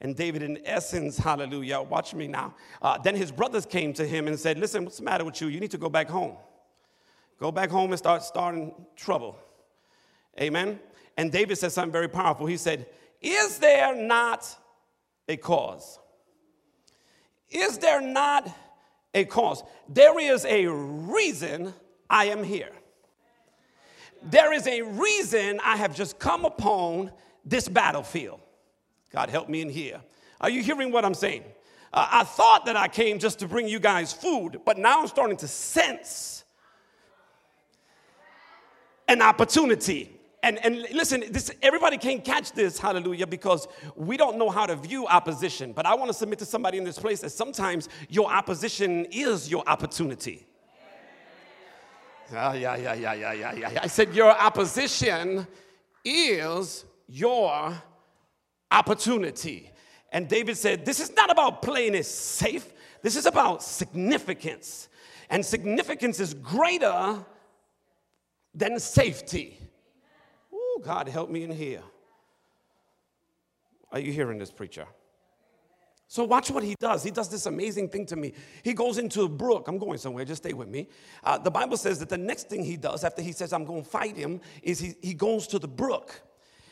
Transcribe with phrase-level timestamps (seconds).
[0.00, 2.54] And David, in essence, hallelujah, watch me now.
[2.80, 5.48] Uh, then his brothers came to him and said, Listen, what's the matter with you?
[5.48, 6.36] You need to go back home.
[7.38, 9.38] Go back home and start starting trouble.
[10.40, 10.80] Amen.
[11.16, 12.46] And David said something very powerful.
[12.46, 12.86] He said,
[13.20, 14.46] Is there not
[15.28, 15.98] a cause?
[17.50, 18.50] Is there not
[19.12, 19.62] a cause?
[19.88, 21.74] There is a reason
[22.08, 22.70] I am here.
[24.22, 27.10] There is a reason I have just come upon
[27.44, 28.40] this battlefield.
[29.12, 30.00] God help me in here.
[30.40, 31.44] Are you hearing what I'm saying?
[31.92, 35.08] Uh, I thought that I came just to bring you guys food, but now I'm
[35.08, 36.44] starting to sense
[39.08, 40.16] an opportunity.
[40.42, 44.76] And, and listen, this, everybody can't catch this, hallelujah, because we don't know how to
[44.76, 45.72] view opposition.
[45.72, 49.50] But I want to submit to somebody in this place that sometimes your opposition is
[49.50, 50.46] your opportunity.
[52.32, 53.80] Yeah, yeah, yeah, yeah, yeah, yeah, yeah.
[53.82, 55.46] I said, Your opposition
[56.04, 57.74] is your
[58.70, 59.70] opportunity.
[60.12, 64.88] And David said, This is not about playing it safe, this is about significance.
[65.28, 67.24] And significance is greater
[68.52, 69.56] than safety.
[70.52, 71.82] Oh, God, help me in here.
[73.92, 74.86] Are you hearing this, preacher?
[76.08, 77.04] So watch what he does.
[77.04, 78.32] He does this amazing thing to me.
[78.64, 79.68] He goes into a brook.
[79.68, 80.24] I'm going somewhere.
[80.24, 80.88] Just stay with me.
[81.22, 83.84] Uh, the Bible says that the next thing he does after he says, I'm going
[83.84, 86.20] to fight him, is he, he goes to the brook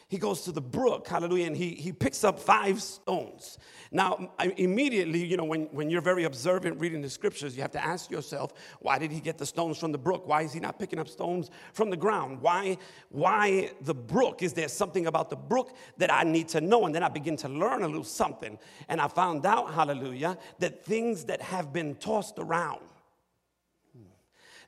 [0.08, 3.58] he goes to the brook, hallelujah, and he, he picks up five stones.
[3.90, 7.84] Now, immediately, you know, when, when you're very observant reading the scriptures, you have to
[7.84, 10.26] ask yourself, why did he get the stones from the brook?
[10.26, 12.40] Why is he not picking up stones from the ground?
[12.40, 12.78] Why,
[13.10, 14.42] why the brook?
[14.42, 16.86] Is there something about the brook that I need to know?
[16.86, 18.58] And then I begin to learn a little something.
[18.88, 22.80] And I found out, hallelujah, that things that have been tossed around,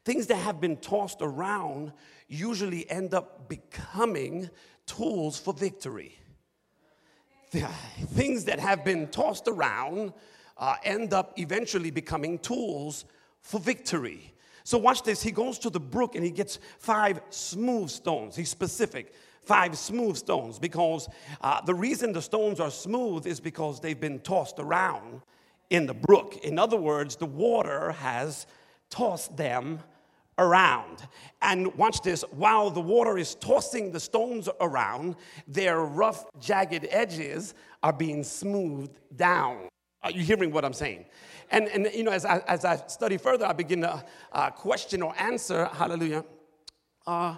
[0.05, 1.93] things that have been tossed around
[2.31, 4.49] usually end up becoming
[4.87, 6.17] tools for victory.
[7.51, 10.13] Things that have been tossed around
[10.57, 13.05] uh, end up eventually becoming tools
[13.41, 14.33] for victory.
[14.63, 15.21] So, watch this.
[15.21, 18.37] He goes to the brook and he gets five smooth stones.
[18.37, 21.09] He's specific five smooth stones because
[21.41, 25.23] uh, the reason the stones are smooth is because they've been tossed around
[25.71, 26.37] in the brook.
[26.45, 28.47] In other words, the water has
[28.91, 29.81] tossed them
[30.41, 31.07] around.
[31.43, 37.55] And watch this while the water is tossing the stones around, their rough, jagged edges
[37.83, 39.69] are being smoothed down.
[40.03, 41.05] Are you hearing what I'm saying?
[41.51, 45.03] And, and you know, as I, as I study further, I begin to uh, question
[45.03, 46.25] or answer, hallelujah,
[47.07, 47.37] uh,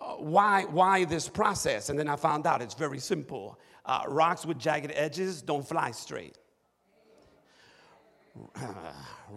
[0.00, 1.88] uh, why, why this process?
[1.88, 3.58] And then I found out it's very simple.
[3.84, 6.36] Uh, rocks with jagged edges don't fly straight.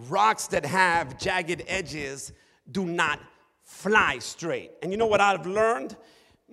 [0.10, 2.34] rocks that have jagged edges
[2.72, 3.20] do not
[3.64, 4.72] fly straight.
[4.82, 5.96] And you know what I've learned?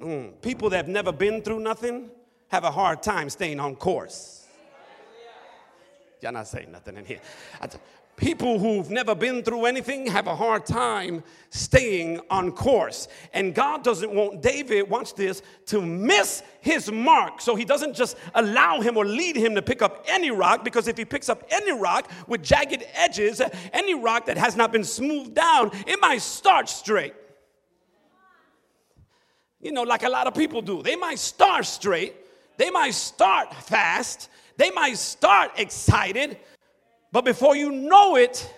[0.01, 2.11] Mm, people that have never been through nothing
[2.49, 4.47] have a hard time staying on course.
[6.21, 7.21] Y'all not saying nothing in here.
[8.17, 13.09] People who've never been through anything have a hard time staying on course.
[13.35, 17.43] And God doesn't want David, watch this, to miss his mark.
[17.43, 20.89] So he doesn't just allow him or lead him to pick up any rock, because
[20.89, 23.43] if he picks up any rock with jagged edges,
[23.75, 27.15] any rock that has not been smoothed down, it might start straight.
[29.61, 30.83] You know, like a lot of people do.
[30.83, 32.15] They might start straight,
[32.57, 36.39] they might start fast, they might start excited
[37.13, 38.53] but before you know it,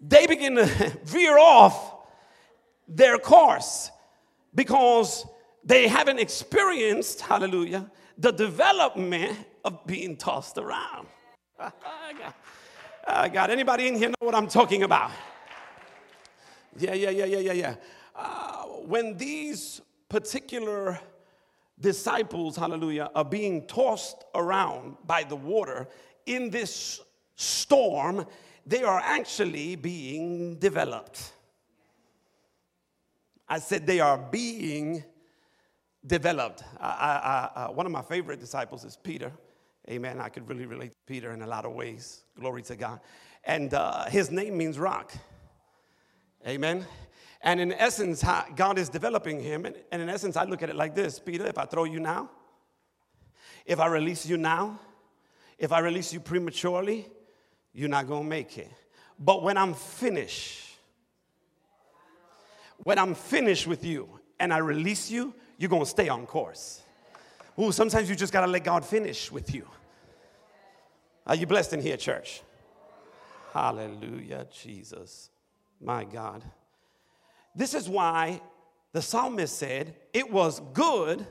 [0.00, 0.66] they begin to
[1.04, 1.94] veer off
[2.86, 3.90] their course
[4.54, 5.26] because
[5.64, 11.06] they haven't experienced, hallelujah, the development of being tossed around.
[13.06, 15.10] I got anybody in here know what I'm talking about?
[16.76, 17.74] Yeah, yeah, yeah, yeah, yeah, yeah.
[18.14, 21.00] Uh, when these particular
[21.80, 25.88] disciples, hallelujah, are being tossed around by the water,
[26.28, 27.00] in this
[27.34, 28.26] storm,
[28.66, 31.32] they are actually being developed.
[33.48, 35.04] I said they are being
[36.06, 36.62] developed.
[36.78, 39.32] I, I, I, one of my favorite disciples is Peter.
[39.88, 40.20] Amen.
[40.20, 42.24] I could really relate to Peter in a lot of ways.
[42.38, 43.00] Glory to God.
[43.44, 45.12] And uh, his name means rock.
[46.46, 46.84] Amen.
[47.40, 48.22] And in essence,
[48.54, 49.64] God is developing him.
[49.64, 52.30] And in essence, I look at it like this Peter, if I throw you now,
[53.64, 54.78] if I release you now,
[55.58, 57.06] if I release you prematurely,
[57.72, 58.70] you're not going to make it.
[59.18, 60.64] But when I'm finished,
[62.78, 64.08] when I'm finished with you
[64.38, 66.82] and I release you, you're going to stay on course.
[67.58, 69.66] Ooh, sometimes you just got to let God finish with you.
[71.26, 72.40] Are you blessed in here, church?
[73.52, 75.30] Hallelujah, Jesus.
[75.80, 76.44] My God.
[77.54, 78.40] This is why
[78.92, 81.26] the psalmist said, It was good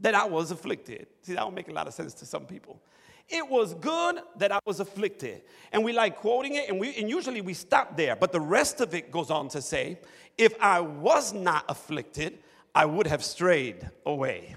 [0.00, 1.08] that I was afflicted.
[1.22, 2.80] See, that don't make a lot of sense to some people.
[3.28, 5.42] It was good that I was afflicted.
[5.72, 8.16] And we like quoting it, and, we, and usually we stop there.
[8.16, 9.98] But the rest of it goes on to say,
[10.36, 12.38] if I was not afflicted,
[12.74, 14.56] I would have strayed away.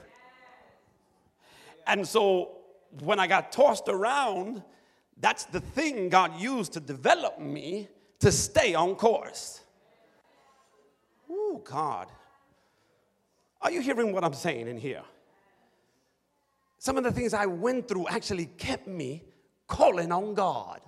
[1.85, 2.57] And so
[3.01, 4.63] when I got tossed around,
[5.19, 7.87] that's the thing God used to develop me
[8.19, 9.61] to stay on course.
[11.29, 12.07] Oh, God.
[13.61, 15.03] Are you hearing what I'm saying in here?
[16.77, 19.23] Some of the things I went through actually kept me
[19.67, 20.81] calling on God.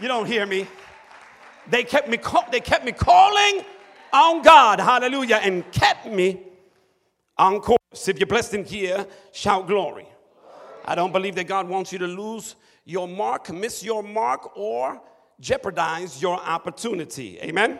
[0.00, 0.66] You don't hear me?
[1.68, 2.18] They kept me,
[2.50, 3.64] they kept me calling
[4.12, 6.40] on God, hallelujah, and kept me
[7.38, 8.08] on course.
[8.08, 10.08] If you're blessed in here, shout glory.
[10.84, 15.00] I don't believe that God wants you to lose your mark, miss your mark, or
[15.40, 17.38] jeopardize your opportunity.
[17.40, 17.78] Amen?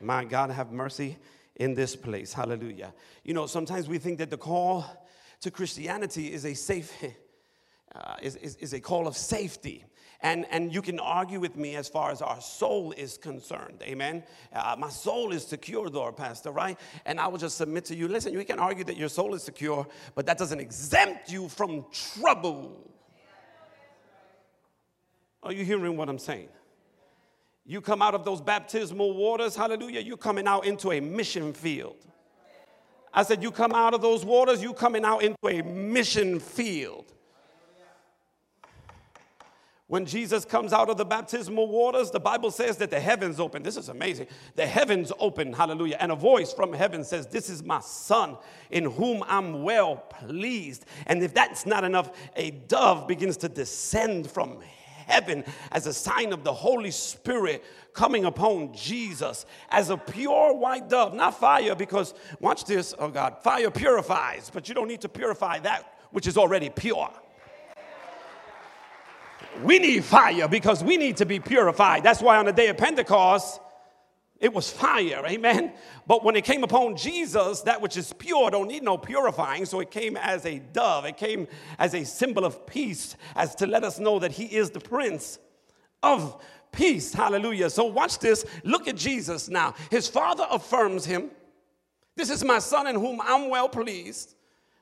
[0.00, 1.16] My God, have mercy
[1.56, 2.32] in this place.
[2.32, 2.92] Hallelujah.
[3.22, 4.84] You know, sometimes we think that the call
[5.40, 6.92] to Christianity is a safe,
[7.94, 9.84] uh, is, is, is a call of safety.
[10.20, 13.82] And, and you can argue with me as far as our soul is concerned.
[13.82, 14.22] Amen.
[14.54, 16.80] Uh, my soul is secure, though, Pastor, right?
[17.04, 19.42] And I will just submit to you listen, you can argue that your soul is
[19.42, 22.90] secure, but that doesn't exempt you from trouble.
[25.42, 26.48] Are you hearing what I'm saying?
[27.66, 31.96] You come out of those baptismal waters, hallelujah, you're coming out into a mission field.
[33.12, 37.12] I said, You come out of those waters, you coming out into a mission field.
[39.86, 43.62] When Jesus comes out of the baptismal waters, the Bible says that the heavens open.
[43.62, 44.26] This is amazing.
[44.56, 45.98] The heavens open, hallelujah.
[46.00, 48.36] And a voice from heaven says, This is my son
[48.70, 50.84] in whom I'm well pleased.
[51.06, 54.58] And if that's not enough, a dove begins to descend from
[55.06, 60.88] heaven as a sign of the Holy Spirit coming upon Jesus as a pure white
[60.88, 65.08] dove, not fire, because watch this, oh God, fire purifies, but you don't need to
[65.08, 67.10] purify that which is already pure.
[69.62, 72.04] We need fire because we need to be purified.
[72.04, 73.60] That's why on the day of Pentecost,
[74.44, 75.72] it was fire, amen.
[76.06, 79.64] But when it came upon Jesus, that which is pure don't need no purifying.
[79.64, 81.48] So it came as a dove, it came
[81.78, 85.38] as a symbol of peace, as to let us know that he is the prince
[86.02, 87.12] of peace.
[87.12, 87.70] Hallelujah.
[87.70, 88.44] So watch this.
[88.62, 89.74] Look at Jesus now.
[89.90, 91.30] His father affirms him.
[92.14, 94.34] This is my son in whom I'm well pleased.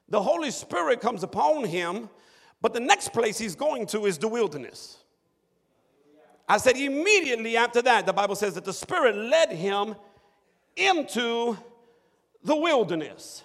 [0.08, 2.10] The Holy Spirit comes upon him
[2.62, 4.98] but the next place he's going to is the wilderness.
[6.48, 9.94] I said, immediately after that, the Bible says that the Spirit led him
[10.76, 11.56] into
[12.42, 13.42] the wilderness.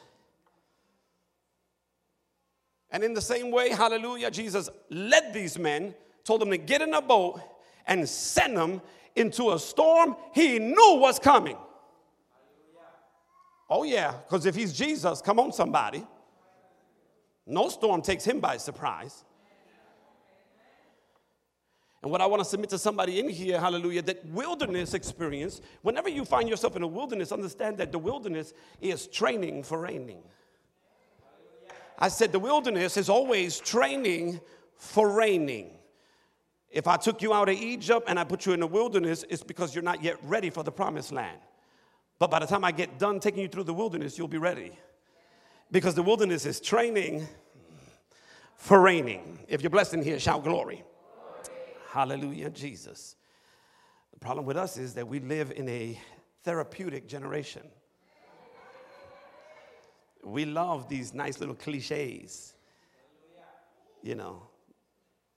[2.90, 6.94] And in the same way, hallelujah, Jesus led these men, told them to get in
[6.94, 7.42] a boat
[7.86, 8.82] and send them
[9.16, 11.58] into a storm he knew was coming.
[13.70, 16.06] Oh, yeah, because if he's Jesus, come on, somebody.
[17.46, 19.26] No storm takes him by surprise.
[22.07, 26.07] And what I want to submit to somebody in here, hallelujah, that wilderness experience, whenever
[26.07, 30.24] you find yourself in a wilderness, understand that the wilderness is training for reigning.
[32.00, 34.39] I said the wilderness is always training
[34.77, 35.71] for reigning.
[36.71, 39.44] If I took you out of Egypt and I put you in the wilderness, it's
[39.44, 41.39] because you're not yet ready for the promised land.
[42.19, 44.71] But by the time I get done taking you through the wilderness, you'll be ready
[45.71, 47.27] because the wilderness is training
[48.55, 49.39] for reigning.
[49.50, 50.86] If you're blessed in here, shout glory.
[51.98, 53.16] Hallelujah, Jesus.
[54.13, 56.00] The problem with us is that we live in a
[56.44, 57.63] therapeutic generation.
[60.24, 62.54] We love these nice little cliches.
[64.04, 64.44] You know,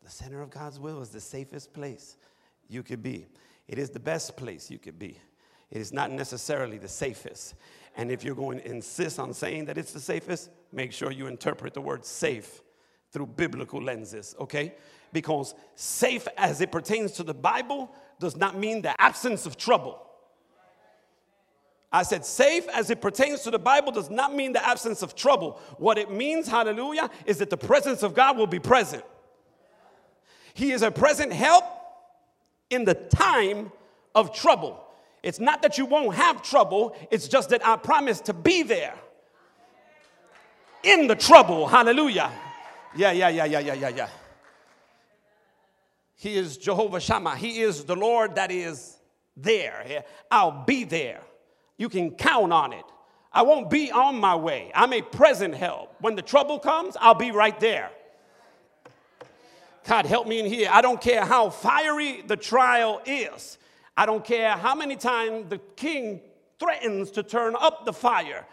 [0.04, 2.18] the center of God's will is the safest place
[2.68, 3.26] you could be.
[3.66, 5.18] It is the best place you could be.
[5.70, 7.54] It is not necessarily the safest.
[7.96, 11.26] And if you're going to insist on saying that it's the safest, make sure you
[11.26, 12.60] interpret the word safe
[13.12, 14.74] through biblical lenses, okay?
[15.12, 20.00] Because safe as it pertains to the Bible does not mean the absence of trouble.
[21.92, 25.16] I said, safe as it pertains to the Bible does not mean the absence of
[25.16, 25.60] trouble.
[25.78, 29.02] What it means, hallelujah, is that the presence of God will be present.
[30.54, 31.64] He is a present help
[32.68, 33.72] in the time
[34.14, 34.84] of trouble.
[35.22, 38.94] It's not that you won't have trouble, it's just that I promise to be there
[40.82, 41.66] in the trouble.
[41.66, 42.30] Hallelujah.
[42.96, 44.08] Yeah, yeah, yeah, yeah, yeah, yeah, yeah.
[46.20, 47.36] He is Jehovah Shammah.
[47.36, 48.98] He is the Lord that is
[49.38, 50.04] there.
[50.30, 51.22] I'll be there.
[51.78, 52.84] You can count on it.
[53.32, 54.70] I won't be on my way.
[54.74, 55.96] I'm a present help.
[56.00, 57.90] When the trouble comes, I'll be right there.
[59.86, 60.68] God, help me in here.
[60.70, 63.56] I don't care how fiery the trial is.
[63.96, 66.20] I don't care how many times the king
[66.58, 68.46] threatens to turn up the fire.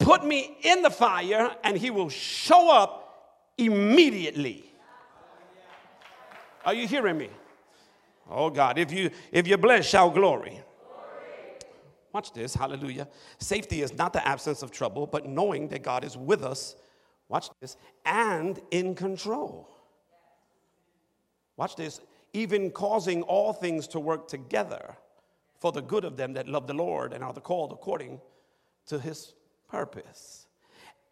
[0.00, 4.69] Put me in the fire, and he will show up immediately.
[6.64, 7.30] Are you hearing me?
[8.28, 10.60] Oh God, if you if you're blessed, shout glory.
[12.12, 13.08] Watch this, hallelujah.
[13.38, 16.74] Safety is not the absence of trouble, but knowing that God is with us,
[17.28, 19.68] watch this, and in control.
[21.56, 22.00] Watch this,
[22.32, 24.96] even causing all things to work together
[25.60, 28.20] for the good of them that love the Lord and are called according
[28.86, 29.34] to his
[29.68, 30.46] purpose.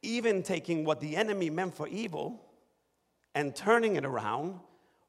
[0.02, 2.42] Even taking what the enemy meant for evil
[3.34, 4.58] and turning it around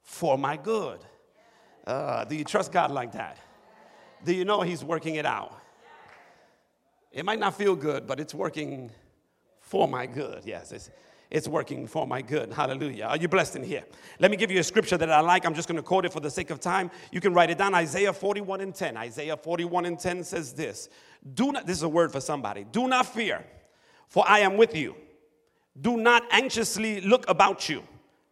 [0.09, 0.99] for my good.
[1.85, 3.37] Uh, do you trust God like that?
[4.25, 5.61] Do you know He's working it out?
[7.11, 8.91] It might not feel good, but it's working
[9.61, 10.41] for my good.
[10.45, 10.89] Yes, it's,
[11.29, 12.51] it's working for my good.
[12.51, 13.05] Hallelujah.
[13.05, 13.83] Are you blessed in here?
[14.19, 15.45] Let me give you a scripture that I like.
[15.45, 16.89] I'm just going to quote it for the sake of time.
[17.11, 17.75] You can write it down.
[17.75, 18.97] Isaiah 41 and 10.
[18.97, 20.89] Isaiah 41 and 10 says this
[21.35, 22.65] Do not, this is a word for somebody.
[22.69, 23.45] Do not fear,
[24.07, 24.95] for I am with you.
[25.79, 27.83] Do not anxiously look about you,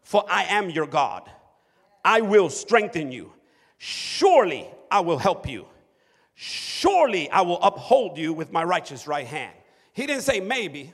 [0.01, 1.29] for I am your God.
[2.07, 3.33] I will strengthen you.
[3.77, 5.65] Surely I will help you.
[6.35, 9.53] Surely I will uphold you with my righteous right hand.
[9.91, 10.93] He didn't say maybe.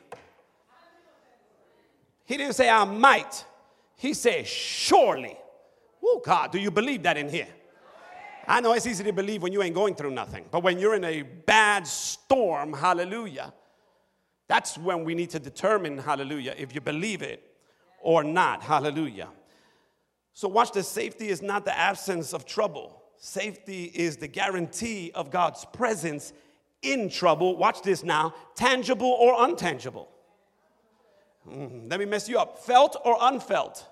[2.26, 3.46] He didn't say I might.
[3.96, 5.38] He said surely.
[6.04, 7.48] Oh, God, do you believe that in here?
[8.48, 10.96] I know it's easy to believe when you ain't going through nothing, but when you're
[10.96, 13.54] in a bad storm, hallelujah,
[14.48, 17.44] that's when we need to determine, hallelujah, if you believe it
[18.02, 19.30] or not, hallelujah.
[20.34, 25.30] So, watch this safety is not the absence of trouble, safety is the guarantee of
[25.30, 26.34] God's presence
[26.82, 27.56] in trouble.
[27.56, 30.08] Watch this now tangible or untangible.
[31.50, 33.88] Mm, let me mess you up felt or unfelt.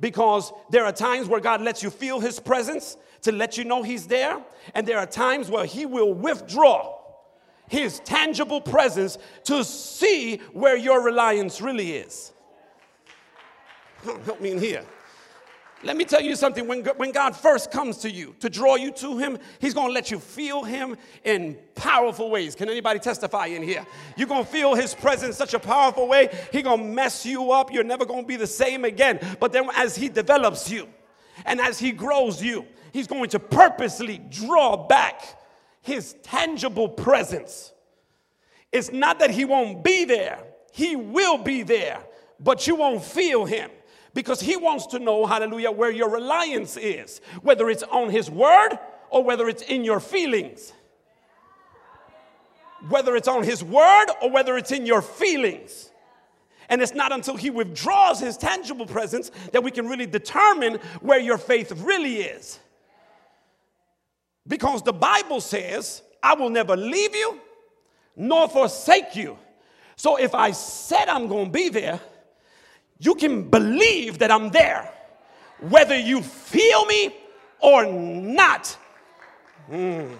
[0.00, 3.82] Because there are times where God lets you feel His presence to let you know
[3.82, 4.42] He's there,
[4.74, 6.98] and there are times where He will withdraw
[7.68, 12.32] His tangible presence to see where your reliance really is.
[14.24, 14.84] Help me in here.
[15.84, 16.66] Let me tell you something.
[16.66, 19.92] When, when God first comes to you to draw you to Him, He's going to
[19.92, 22.54] let you feel Him in powerful ways.
[22.54, 23.86] Can anybody testify in here?
[24.16, 26.30] You're going to feel His presence such a powerful way.
[26.50, 27.70] He's going to mess you up.
[27.70, 29.20] You're never going to be the same again.
[29.38, 30.88] But then as He develops you
[31.44, 35.22] and as He grows you, He's going to purposely draw back
[35.82, 37.72] His tangible presence.
[38.72, 42.00] It's not that He won't be there, He will be there,
[42.40, 43.70] but you won't feel Him
[44.14, 48.78] because he wants to know, hallelujah, where your reliance is, whether it's on his word
[49.10, 50.72] or whether it's in your feelings.
[52.88, 55.90] Whether it's on his word or whether it's in your feelings.
[56.68, 61.20] And it's not until he withdraws his tangible presence that we can really determine where
[61.20, 62.58] your faith really is.
[64.46, 67.40] Because the Bible says, I will never leave you
[68.16, 69.36] nor forsake you.
[69.96, 72.00] So if I said I'm going to be there,
[72.98, 74.92] you can believe that I'm there,
[75.60, 77.14] whether you feel me
[77.60, 78.76] or not.
[79.70, 80.10] Mm.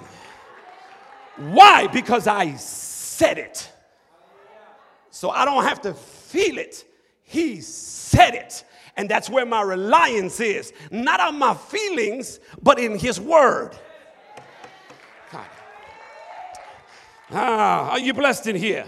[1.36, 1.86] Why?
[1.88, 3.70] Because I said it.
[5.10, 6.84] So I don't have to feel it.
[7.22, 8.64] He said it.
[8.96, 10.72] And that's where my reliance is.
[10.90, 13.76] Not on my feelings, but in His Word.
[15.32, 15.46] God.
[17.30, 18.86] Ah, are you blessed in here?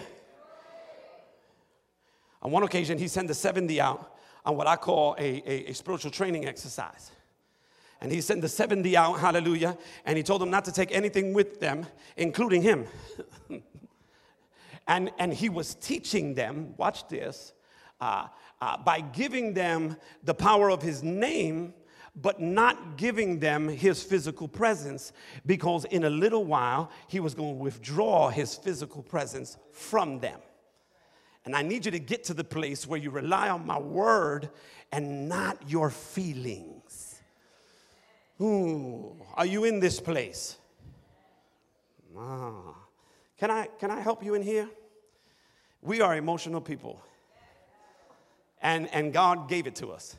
[2.47, 5.73] On one occasion, he sent the 70 out on what I call a, a, a
[5.73, 7.11] spiritual training exercise.
[8.01, 11.35] And he sent the 70 out, hallelujah, and he told them not to take anything
[11.35, 11.87] with them,
[12.17, 12.87] including him.
[14.87, 17.53] and, and he was teaching them, watch this,
[18.01, 18.29] uh,
[18.61, 21.75] uh, by giving them the power of his name,
[22.15, 25.13] but not giving them his physical presence,
[25.47, 30.39] because in a little while he was going to withdraw his physical presence from them.
[31.47, 34.51] And I need you to get to the place where you rely on my word
[34.91, 37.23] and not your feelings.
[38.41, 40.57] Ooh, are you in this place?
[42.19, 42.75] Ah.
[43.39, 44.69] Can I, can I help you in here?
[45.83, 47.01] We are emotional people.
[48.61, 50.17] And, and God gave it to us.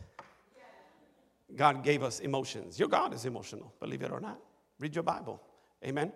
[1.55, 2.79] God gave us emotions.
[2.79, 4.39] Your God is emotional, believe it or not.
[4.79, 5.41] Read your Bible.
[5.83, 6.11] Amen.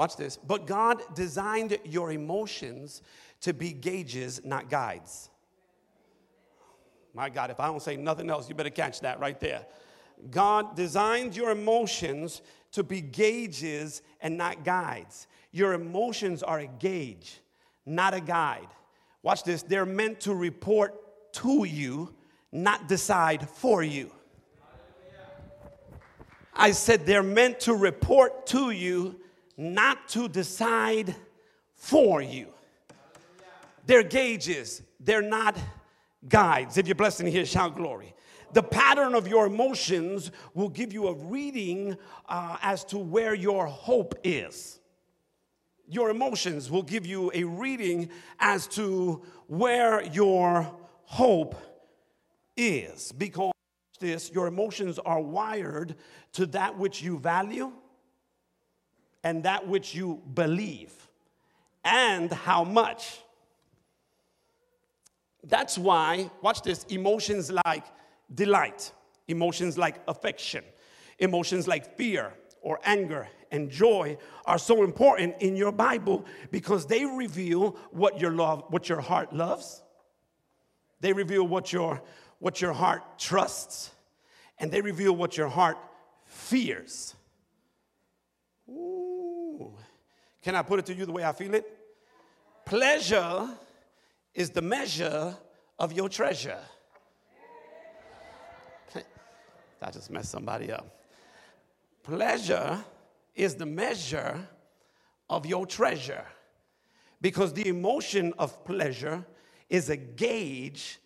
[0.00, 0.38] Watch this.
[0.38, 3.02] But God designed your emotions
[3.42, 5.28] to be gauges, not guides.
[7.12, 9.66] My God, if I don't say nothing else, you better catch that right there.
[10.30, 12.40] God designed your emotions
[12.72, 15.26] to be gauges and not guides.
[15.52, 17.38] Your emotions are a gauge,
[17.84, 18.68] not a guide.
[19.22, 19.62] Watch this.
[19.62, 20.94] They're meant to report
[21.34, 22.14] to you,
[22.50, 24.10] not decide for you.
[26.54, 29.19] I said they're meant to report to you,
[29.60, 31.14] not to decide
[31.74, 32.48] for you.
[33.86, 35.58] They're gauges, they're not
[36.26, 36.78] guides.
[36.78, 38.14] If you're blessed in here, shout glory.
[38.52, 41.96] The pattern of your emotions will give you a reading
[42.28, 44.80] uh, as to where your hope is.
[45.86, 50.72] Your emotions will give you a reading as to where your
[51.04, 51.56] hope
[52.56, 53.12] is.
[53.12, 53.52] Because
[53.98, 55.96] this, your emotions are wired
[56.32, 57.72] to that which you value
[59.22, 60.92] and that which you believe,
[61.84, 63.18] and how much.
[65.44, 67.84] That's why, watch this, emotions like
[68.34, 68.92] delight,
[69.28, 70.64] emotions like affection,
[71.18, 77.04] emotions like fear or anger and joy are so important in your Bible because they
[77.04, 79.82] reveal what your love, what your heart loves.
[81.00, 82.02] They reveal what your
[82.38, 83.90] what your heart trusts,
[84.58, 85.76] and they reveal what your heart
[86.24, 87.14] fears.
[88.68, 89.09] Ooh.
[90.42, 91.64] Can I put it to you the way I feel it?
[92.64, 93.48] Pleasure
[94.34, 95.36] is the measure
[95.78, 96.58] of your treasure.
[99.82, 101.00] I just messed somebody up.
[102.02, 102.82] Pleasure
[103.34, 104.48] is the measure
[105.28, 106.24] of your treasure
[107.20, 109.24] because the emotion of pleasure
[109.68, 110.98] is a gauge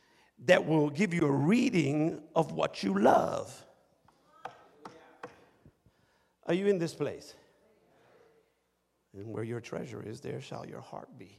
[0.46, 3.64] that will give you a reading of what you love.
[6.46, 7.34] Are you in this place?
[9.16, 11.38] And where your treasure is, there shall your heart be.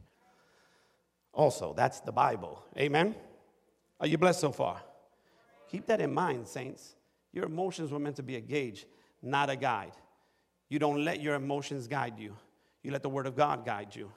[1.34, 2.64] Also, that's the Bible.
[2.78, 3.16] Amen?
[4.00, 4.82] Are you blessed so far?
[5.70, 6.96] Keep that in mind, saints.
[7.34, 8.86] Your emotions were meant to be a gauge,
[9.22, 9.92] not a guide.
[10.70, 12.36] You don't let your emotions guide you,
[12.82, 14.12] you let the Word of God guide you.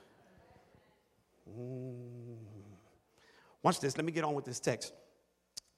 [1.50, 2.36] Mm.
[3.62, 3.96] Watch this.
[3.96, 4.92] Let me get on with this text.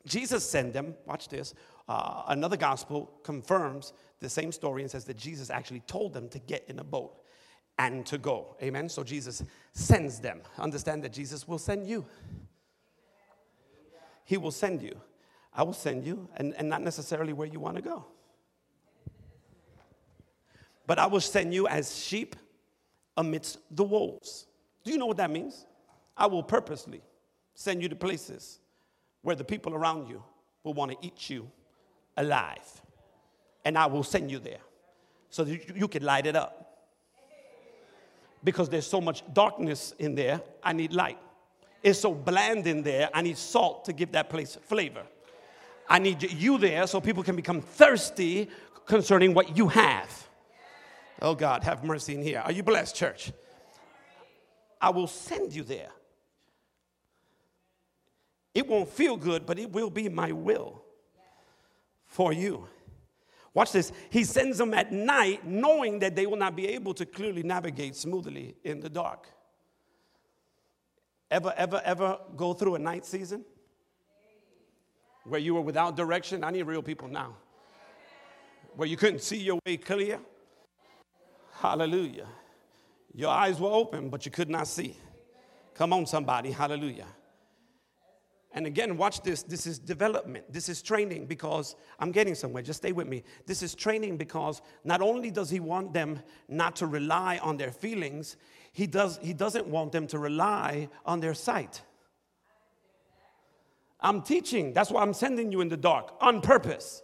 [0.07, 1.55] Jesus sent them, watch this.
[1.89, 6.39] Uh, another gospel confirms the same story and says that Jesus actually told them to
[6.39, 7.21] get in a boat
[7.81, 8.57] and to go.
[8.63, 8.91] Amen.
[8.91, 10.43] So Jesus sends them.
[10.59, 12.05] Understand that Jesus will send you.
[14.27, 15.01] He will send you.
[15.55, 18.05] I will send you, and, and not necessarily where you want to go.
[20.87, 22.37] But I will send you as sheep
[23.17, 24.47] amidst the wolves.
[24.85, 25.65] Do you know what that means?
[26.17, 27.01] I will purposely
[27.55, 28.61] send you to places
[29.23, 30.23] where the people around you
[30.65, 31.51] will want to eat you
[32.17, 32.83] alive.
[33.65, 34.61] And I will send you there
[35.31, 36.70] so that you can light it up
[38.43, 41.19] because there's so much darkness in there, I need light.
[41.83, 45.03] It's so bland in there, I need salt to give that place flavor.
[45.89, 48.49] I need you there so people can become thirsty
[48.87, 50.29] concerning what you have.
[51.23, 52.41] Oh God, have mercy in here.
[52.41, 53.33] Are you blessed, church?
[54.81, 55.91] I will send you there.
[58.55, 60.83] It won't feel good, but it will be my will
[62.07, 62.67] for you.
[63.53, 63.93] Watch this.
[64.11, 67.97] He sends them at night, knowing that they will not be able to clearly navigate
[67.97, 69.27] smoothly in the dark.
[71.31, 73.45] Ever, ever, ever go through a night season
[75.25, 76.45] where you were without direction?
[76.45, 77.37] I need real people now.
[78.77, 80.21] Where you couldn't see your way clear?
[81.61, 82.27] Hallelujah.
[83.15, 84.97] Your eyes were open, but you could not see.
[85.75, 86.53] Come on, somebody.
[86.53, 87.07] Hallelujah.
[88.53, 89.43] And again, watch this.
[89.45, 90.53] This is development.
[90.53, 92.63] This is training because I'm getting somewhere.
[92.63, 93.23] Just stay with me.
[93.47, 97.71] This is training because not only does he want them not to rely on their
[97.71, 98.37] feelings,
[98.73, 101.83] he, does, he doesn't want them to rely on their sight.
[104.01, 104.73] I'm teaching.
[104.73, 107.03] That's why I'm sending you in the dark on purpose.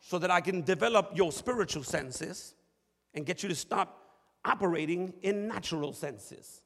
[0.00, 2.54] So that I can develop your spiritual senses
[3.14, 4.10] and get you to stop
[4.44, 6.62] operating in natural senses.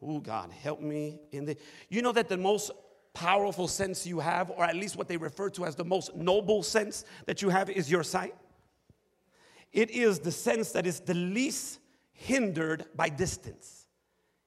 [0.00, 1.56] Oh, God, help me in the.
[1.88, 2.70] You know that the most
[3.14, 6.62] powerful sense you have, or at least what they refer to as the most noble
[6.62, 8.34] sense that you have, is your sight?
[9.72, 11.80] It is the sense that is the least
[12.12, 13.86] hindered by distance.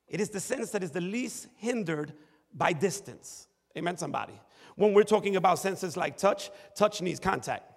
[0.07, 2.13] It is the sense that is the least hindered
[2.53, 3.47] by distance.
[3.77, 4.39] Amen, somebody.
[4.75, 7.71] When we're talking about senses like touch, touch needs contact.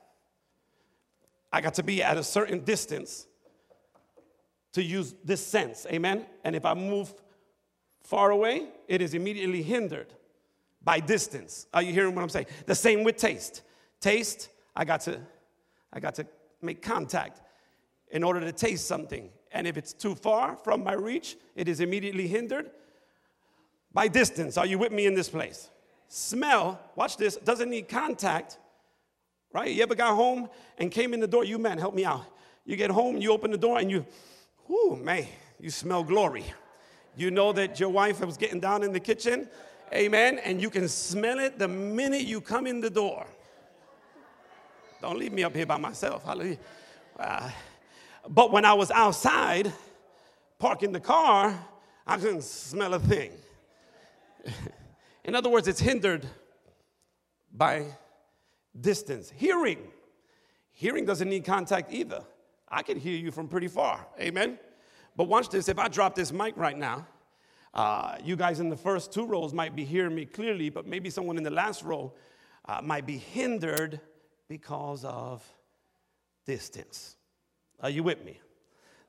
[1.53, 3.27] I got to be at a certain distance
[4.73, 5.87] to use this sense.
[5.91, 6.27] Amen.
[6.43, 7.15] And if I move
[8.05, 10.13] far away, it is immediately hindered
[10.83, 11.67] by distance.
[11.75, 12.47] Are you hearing what I'm saying?
[12.67, 13.63] The same with taste.
[14.01, 15.19] Taste, I got to,
[15.93, 16.27] I got to
[16.61, 17.41] make contact
[18.11, 19.31] in order to taste something.
[19.51, 22.71] And if it's too far from my reach, it is immediately hindered
[23.93, 24.59] by distance.
[24.59, 25.71] Are you with me in this place?
[26.09, 28.59] Smell, watch this, doesn't need contact,
[29.53, 29.71] right?
[29.73, 31.45] You ever got home and came in the door?
[31.45, 32.25] You man, help me out.
[32.67, 34.05] You get home, you open the door, and you,
[34.69, 35.27] whoo, man,
[35.61, 36.45] you smell glory.
[37.17, 39.49] You know that your wife was getting down in the kitchen,
[39.93, 43.27] amen, and you can smell it the minute you come in the door.
[45.01, 46.59] Don't leave me up here by myself, hallelujah.
[47.19, 47.51] Uh,
[48.29, 49.73] But when I was outside
[50.59, 51.59] parking the car,
[52.07, 53.33] I couldn't smell a thing.
[55.25, 56.27] In other words, it's hindered
[57.53, 57.87] by
[58.79, 59.31] distance.
[59.31, 59.79] Hearing.
[60.73, 62.25] Hearing doesn't need contact either.
[62.69, 64.07] I can hear you from pretty far.
[64.19, 64.59] Amen.
[65.17, 65.69] But watch this.
[65.69, 67.07] If I drop this mic right now,
[67.73, 71.11] uh, you guys in the first two rows might be hearing me clearly, but maybe
[71.11, 72.13] someone in the last row
[72.67, 74.01] uh, might be hindered
[74.49, 75.45] because of
[76.47, 77.17] distance.
[77.81, 78.41] Are you with me?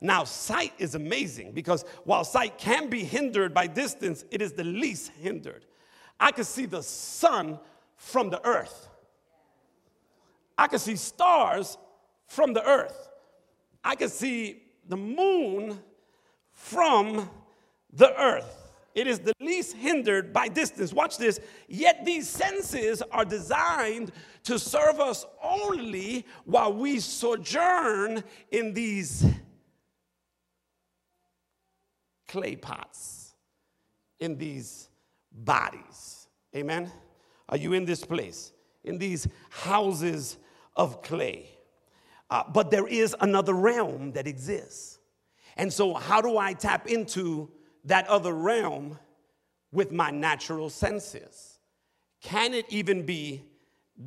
[0.02, 4.64] Now, sight is amazing because while sight can be hindered by distance, it is the
[4.64, 5.66] least hindered.
[6.20, 7.60] I can see the sun
[7.98, 8.90] from the earth.
[10.58, 11.78] I can see stars
[12.28, 13.10] from the earth.
[13.84, 15.80] I can see the moon
[16.56, 17.30] from
[17.94, 18.72] the earth.
[18.96, 20.94] It is the least hindered by distance.
[20.94, 21.40] Watch this.
[21.68, 24.14] Yet these senses are designed
[24.44, 29.26] to serve us only while we sojourn in these
[32.30, 33.34] clay pots,
[34.20, 34.90] in these
[35.32, 36.28] bodies.
[36.56, 36.90] Amen?
[37.50, 38.54] Are you in this place?
[38.86, 40.38] In these houses
[40.76, 41.50] of clay.
[42.30, 44.95] Uh, but there is another realm that exists.
[45.58, 47.50] And so, how do I tap into
[47.86, 49.00] that other realm
[49.72, 51.60] with my natural senses?
[52.22, 53.44] Can it even be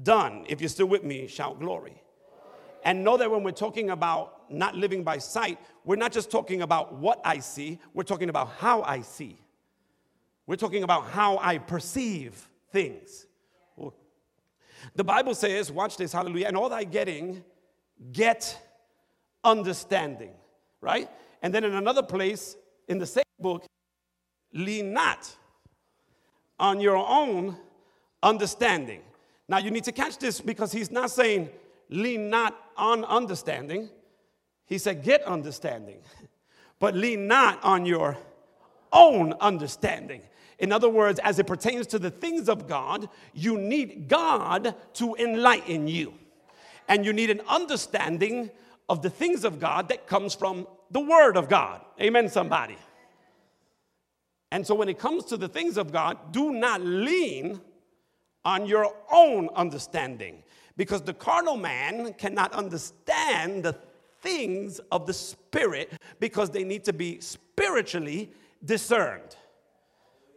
[0.03, 0.45] done?
[0.49, 2.03] If you're still with me, shout glory.
[2.85, 6.63] And know that when we're talking about not living by sight, we're not just talking
[6.63, 9.39] about what I see, we're talking about how I see.
[10.47, 13.27] We're talking about how I perceive things.
[14.95, 17.45] The Bible says, watch this, hallelujah, and all thy getting,
[18.13, 18.59] get
[19.45, 20.33] understanding,
[20.81, 21.11] right?
[21.43, 22.57] And then in another place
[22.89, 23.65] in the same book,
[24.53, 25.35] lean not
[26.59, 27.57] on your own
[28.23, 29.03] understanding.
[29.49, 31.51] Now you need to catch this because he's not saying
[31.89, 33.89] lean not on understanding.
[34.67, 35.99] He said get understanding,
[36.79, 38.17] but lean not on your
[38.93, 40.23] own understanding.
[40.59, 45.15] In other words, as it pertains to the things of God, you need God to
[45.15, 46.15] enlighten you.
[46.89, 48.51] And you need an understanding
[48.89, 51.83] of the things of God that comes from the Word of God.
[52.01, 52.77] Amen, somebody.
[54.51, 57.61] And so when it comes to the things of God, do not lean
[58.45, 60.43] on your own understanding
[60.77, 63.77] because the carnal man cannot understand the
[64.21, 68.31] things of the Spirit because they need to be spiritually
[68.65, 69.37] discerned.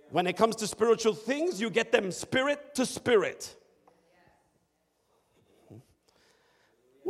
[0.09, 3.55] When it comes to spiritual things, you get them spirit to spirit.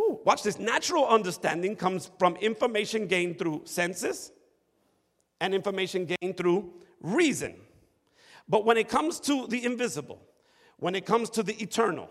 [0.02, 0.58] Ooh, watch this.
[0.58, 4.32] Natural understanding comes from information gained through senses
[5.40, 7.56] and information gained through reason.
[8.50, 10.20] But when it comes to the invisible,
[10.78, 12.10] when it comes to the eternal,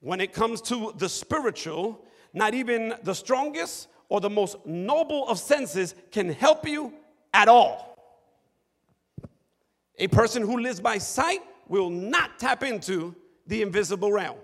[0.00, 5.38] when it comes to the spiritual, not even the strongest or the most noble of
[5.38, 6.92] senses can help you
[7.32, 7.96] at all.
[9.98, 13.14] A person who lives by sight will not tap into
[13.46, 14.38] the invisible realm.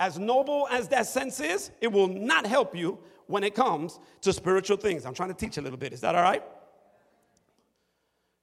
[0.00, 4.32] As noble as that sense is, it will not help you when it comes to
[4.32, 5.06] spiritual things.
[5.06, 5.92] I'm trying to teach a little bit.
[5.92, 6.42] Is that all right?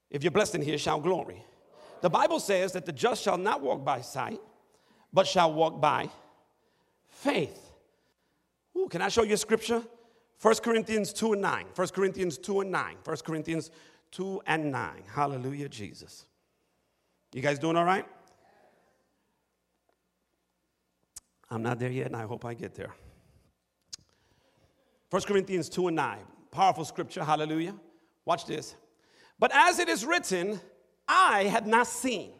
[0.10, 1.44] If you're blessed in here, shout glory.
[2.02, 4.42] The Bible says that the just shall not walk by sight,
[5.14, 6.10] but shall walk by
[7.08, 7.72] faith.
[8.78, 9.84] Ooh, can I show you a scripture?
[10.42, 11.66] 1 Corinthians 2 and 9.
[11.76, 12.96] 1 Corinthians 2 and 9.
[13.04, 13.72] 1 Corinthians
[14.12, 15.04] 2 and 9.
[15.14, 16.26] Hallelujah, Jesus.
[17.34, 18.06] You guys doing all right?
[21.52, 22.94] I'm not there yet, and I hope I get there.
[25.10, 26.20] 1 Corinthians 2 and 9.
[26.50, 27.76] Powerful scripture, hallelujah.
[28.24, 28.76] Watch this.
[29.38, 30.62] But as it is written,
[31.08, 32.32] I have not seen,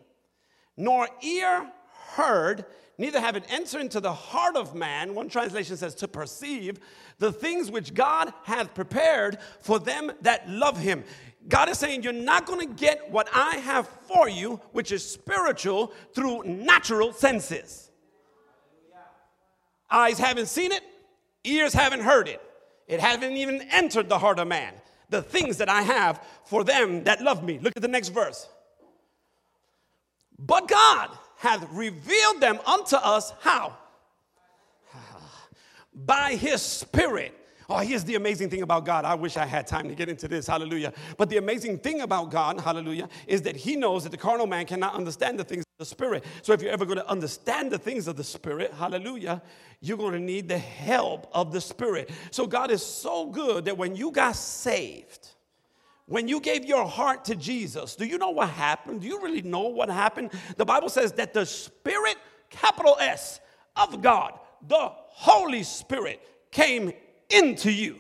[0.78, 1.70] nor ear
[2.12, 2.66] heard,
[2.98, 5.14] neither have it entered into the heart of man.
[5.14, 6.80] One translation says to perceive
[7.20, 11.04] the things which God hath prepared for them that love him.
[11.50, 15.06] God is saying, You're not going to get what I have for you, which is
[15.06, 17.91] spiritual, through natural senses.
[19.92, 20.82] Eyes haven't seen it,
[21.44, 22.42] ears haven't heard it,
[22.88, 24.74] it hasn't even entered the heart of man.
[25.10, 27.60] The things that I have for them that love me.
[27.60, 28.48] Look at the next verse.
[30.40, 33.78] But God hath revealed them unto us how?
[35.94, 37.38] By his Spirit.
[37.74, 39.06] Oh, here's the amazing thing about God.
[39.06, 40.46] I wish I had time to get into this.
[40.46, 40.92] Hallelujah.
[41.16, 44.66] But the amazing thing about God, hallelujah, is that He knows that the carnal man
[44.66, 46.26] cannot understand the things of the Spirit.
[46.42, 49.42] So if you're ever going to understand the things of the Spirit, hallelujah,
[49.80, 52.10] you're going to need the help of the Spirit.
[52.30, 55.30] So God is so good that when you got saved,
[56.08, 59.00] when you gave your heart to Jesus, do you know what happened?
[59.00, 60.32] Do you really know what happened?
[60.58, 62.18] The Bible says that the Spirit,
[62.50, 63.40] capital S,
[63.78, 66.20] of God, the Holy Spirit,
[66.52, 66.92] came
[67.32, 68.00] into you.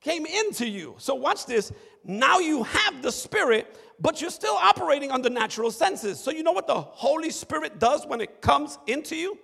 [0.00, 0.94] Came into you.
[0.98, 1.72] So, watch this.
[2.04, 6.20] Now you have the Spirit, but you're still operating under natural senses.
[6.20, 9.38] So, you know what the Holy Spirit does when it comes into you?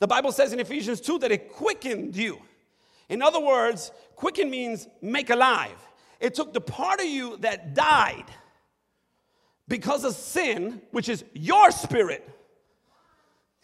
[0.00, 2.42] The Bible says in Ephesians 2 that it quickened you.
[3.08, 5.78] In other words, quicken means make alive.
[6.18, 8.24] It took the part of you that died
[9.68, 12.28] because of sin, which is your spirit.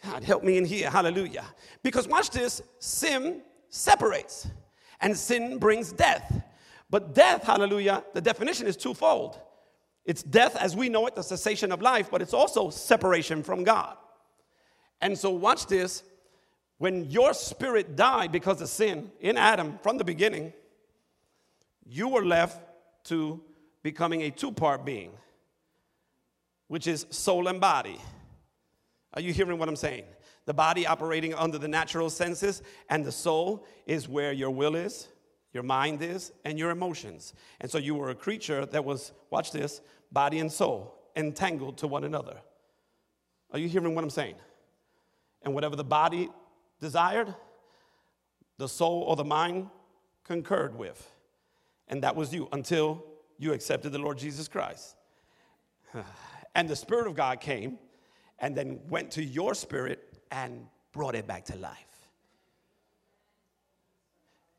[0.03, 0.89] God, help me in here.
[0.89, 1.45] Hallelujah.
[1.83, 4.47] Because watch this sin separates,
[5.01, 6.41] and sin brings death.
[6.89, 9.39] But death, hallelujah, the definition is twofold
[10.09, 13.63] it's death as we know it, the cessation of life, but it's also separation from
[13.63, 13.95] God.
[15.01, 16.01] And so, watch this
[16.79, 20.51] when your spirit died because of sin in Adam from the beginning,
[21.85, 22.59] you were left
[23.03, 23.39] to
[23.83, 25.11] becoming a two part being,
[26.69, 27.99] which is soul and body.
[29.13, 30.05] Are you hearing what I'm saying?
[30.45, 35.07] The body operating under the natural senses, and the soul is where your will is,
[35.53, 37.33] your mind is, and your emotions.
[37.59, 41.87] And so you were a creature that was, watch this, body and soul entangled to
[41.87, 42.37] one another.
[43.51, 44.35] Are you hearing what I'm saying?
[45.41, 46.29] And whatever the body
[46.79, 47.33] desired,
[48.57, 49.69] the soul or the mind
[50.23, 51.11] concurred with.
[51.87, 53.03] And that was you until
[53.39, 54.95] you accepted the Lord Jesus Christ.
[56.55, 57.77] And the Spirit of God came
[58.39, 61.75] and then went to your spirit and brought it back to life.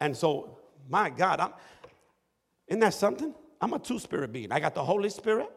[0.01, 1.53] And so, my God, I'm,
[2.69, 3.35] isn't that something?
[3.61, 4.51] I'm a two spirit being.
[4.53, 5.51] I got the Holy Spirit,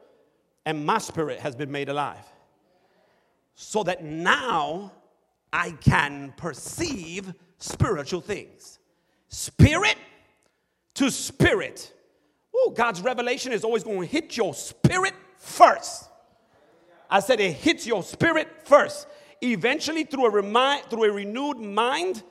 [0.66, 2.26] and my spirit has been made alive.
[3.56, 4.92] So that now
[5.52, 8.80] I can perceive spiritual things.
[9.30, 9.96] Spirit
[10.96, 11.94] to spirit.
[12.56, 16.10] Oh, God's revelation is always going to hit your spirit first.
[17.14, 19.06] I said it hits your spirit first.
[19.40, 22.24] Eventually, through a, remind, through a renewed mind,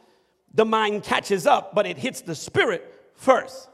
[0.52, 3.68] the mind catches up, but it hits the spirit first.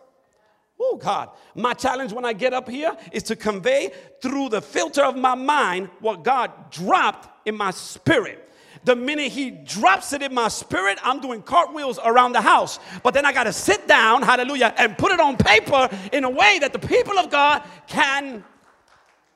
[0.78, 1.30] Oh, God.
[1.54, 3.90] My challenge when I get up here is to convey
[4.20, 8.46] through the filter of my mind what God dropped in my spirit.
[8.84, 12.78] The minute he drops it in my spirit, I'm doing cartwheels around the house.
[13.02, 16.30] But then I got to sit down, hallelujah, and put it on paper in a
[16.30, 18.44] way that the people of God can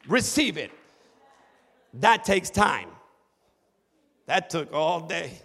[0.06, 0.70] receive it.
[1.94, 2.88] That takes time.
[4.26, 5.40] That took all day.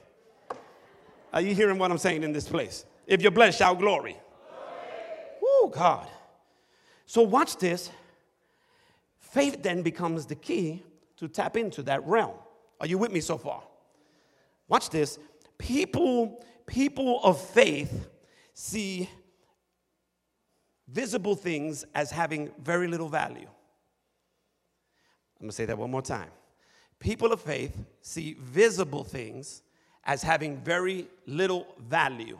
[1.33, 2.85] Are you hearing what I'm saying in this place?
[3.05, 4.17] If you're blessed, shout glory.
[5.43, 6.07] Oh, God.
[7.05, 7.89] So, watch this.
[9.19, 10.83] Faith then becomes the key
[11.17, 12.35] to tap into that realm.
[12.79, 13.63] Are you with me so far?
[14.67, 15.19] Watch this.
[15.57, 18.07] People, people of faith
[18.53, 19.09] see
[20.87, 23.47] visible things as having very little value.
[25.39, 26.29] I'm gonna say that one more time.
[26.99, 29.61] People of faith see visible things
[30.03, 32.39] as having very little value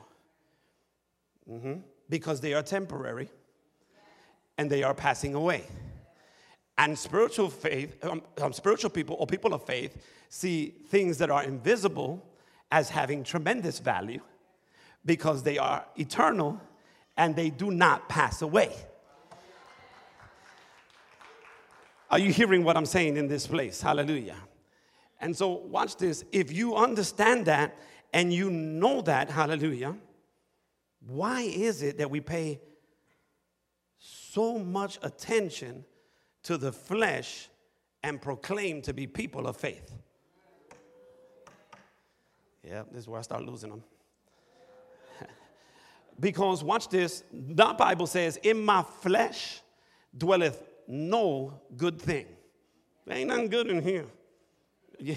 [1.50, 1.76] mm-hmm.
[2.10, 3.30] because they are temporary
[4.58, 5.64] and they are passing away.
[6.78, 9.98] And spiritual faith, um, um, spiritual people or people of faith
[10.30, 12.24] see things that are invisible
[12.72, 14.22] as having tremendous value
[15.06, 16.60] because they are eternal
[17.16, 18.72] and they do not pass away.
[22.10, 23.82] Are you hearing what I'm saying in this place?
[23.82, 24.38] Hallelujah.
[25.20, 26.24] And so, watch this.
[26.32, 27.78] If you understand that
[28.14, 29.96] and you know that, hallelujah,
[31.06, 32.62] why is it that we pay
[33.98, 35.84] so much attention
[36.44, 37.50] to the flesh
[38.04, 39.94] and proclaim to be people of faith.
[42.64, 43.84] Yeah, this is where I start losing them.
[46.20, 49.62] because watch this, the Bible says, In my flesh
[50.18, 52.26] dwelleth no good thing.
[53.06, 54.06] There ain't nothing good in here.
[55.00, 55.16] Yeah.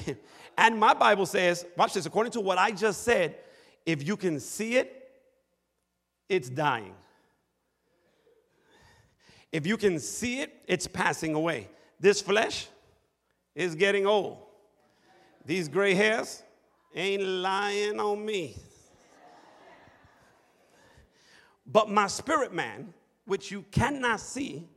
[0.59, 3.37] And my Bible says, watch this, according to what I just said,
[3.87, 5.11] if you can see it,
[6.29, 6.95] it's dying.
[9.51, 11.69] If you can see it, it's passing away.
[11.99, 12.69] This flesh
[13.55, 14.39] is getting old.
[15.45, 16.43] These gray hairs
[16.95, 18.57] ain't lying on me.
[21.67, 22.93] But my spirit man,
[23.25, 24.69] which you cannot see,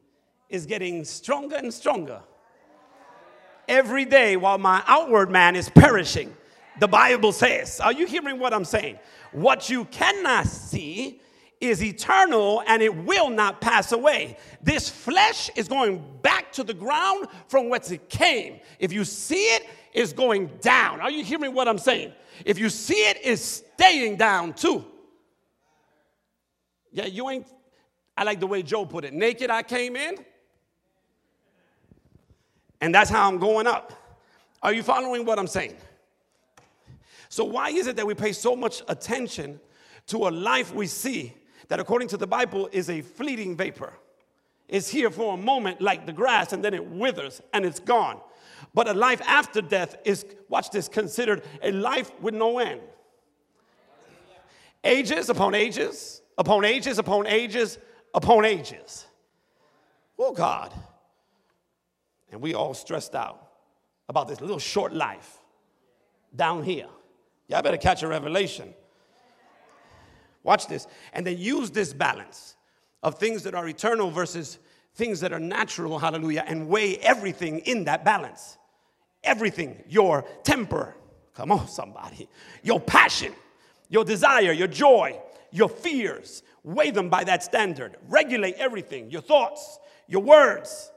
[0.50, 2.22] is getting stronger and stronger
[3.68, 6.36] every day while my outward man is perishing.
[6.80, 7.80] The Bible says.
[7.80, 9.00] Are you hearing what I'm saying?
[9.32, 11.22] What you cannot see
[11.62, 14.38] is eternal and it will not pass away.
[14.62, 18.60] This flesh is going back to the ground from whence it came.
[18.80, 21.00] If you see it, it's going down.
[21.00, 22.12] Are you hearing what I'm saying?
[22.46, 24.84] If you see it, it's staying down too.
[26.92, 27.48] Yeah, you ain't,
[28.18, 30.18] I like the way Job put it naked I came in,
[32.84, 33.94] and that's how I'm going up.
[34.62, 35.78] Are you following what I'm saying?
[37.30, 39.62] So, why is it that we pay so much attention
[40.08, 41.34] to a life we see
[41.70, 43.94] that, according to the Bible, is a fleeting vapor?
[44.68, 48.20] It's here for a moment, like the grass, and then it withers and it's gone.
[48.74, 52.82] But a life after death is, watch this, considered a life with no end.
[54.84, 57.78] Ages upon ages, upon ages, upon ages,
[58.14, 59.06] upon ages.
[60.20, 60.74] Oh, God.
[62.34, 63.48] And we all stressed out
[64.10, 65.38] about this little short life
[66.36, 66.88] down here.
[67.48, 68.74] Y'all better catch a revelation.
[70.42, 70.88] Watch this.
[71.14, 72.56] And then use this balance
[73.04, 74.58] of things that are eternal versus
[74.96, 78.58] things that are natural, hallelujah, and weigh everything in that balance.
[79.24, 80.96] Everything, your temper,
[81.36, 82.28] come on, somebody,
[82.64, 83.32] your passion,
[83.90, 85.20] your desire, your joy,
[85.52, 87.96] your fears, weigh them by that standard.
[88.10, 90.92] Regulate everything, your thoughts, your words,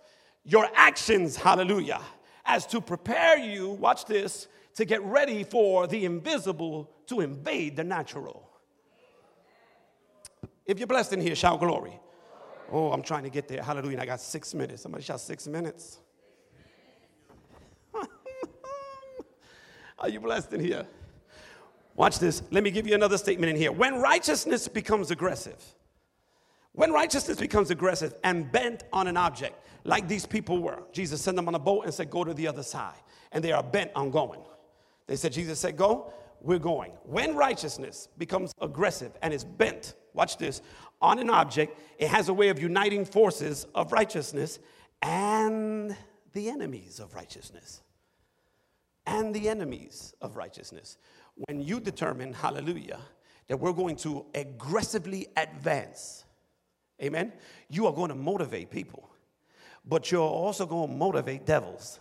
[0.46, 2.00] your actions, hallelujah,
[2.44, 7.84] as to prepare you, watch this, to get ready for the invisible to invade the
[7.84, 8.48] natural.
[10.64, 11.98] If you're blessed in here, shout glory.
[12.70, 13.62] Oh, I'm trying to get there.
[13.62, 13.98] Hallelujah.
[14.00, 14.82] I got six minutes.
[14.82, 15.98] Somebody shout six minutes.
[19.98, 20.86] Are you blessed in here?
[21.94, 22.42] Watch this.
[22.50, 23.72] Let me give you another statement in here.
[23.72, 25.62] When righteousness becomes aggressive,
[26.72, 29.54] when righteousness becomes aggressive and bent on an object,
[29.86, 32.48] like these people were, Jesus sent them on a boat and said, Go to the
[32.48, 32.98] other side.
[33.32, 34.40] And they are bent on going.
[35.06, 36.92] They said, Jesus said, Go, we're going.
[37.04, 40.62] When righteousness becomes aggressive and is bent, watch this,
[41.00, 44.58] on an object, it has a way of uniting forces of righteousness
[45.02, 45.96] and
[46.32, 47.82] the enemies of righteousness.
[49.06, 50.98] And the enemies of righteousness.
[51.36, 52.98] When you determine, hallelujah,
[53.46, 56.24] that we're going to aggressively advance,
[57.00, 57.32] amen,
[57.68, 59.08] you are going to motivate people,
[59.86, 62.00] but you're also going to motivate devils.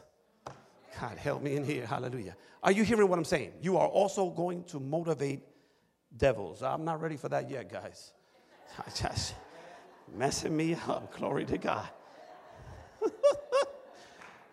[1.00, 2.36] God, help me in here, hallelujah.
[2.63, 3.52] Are you hearing what I'm saying?
[3.62, 5.41] You are also going to motivate
[6.17, 6.63] devils.
[6.63, 8.13] I'm not ready for that yet, guys.
[8.95, 9.36] Just
[10.15, 11.15] messing me up.
[11.17, 11.88] Glory to God.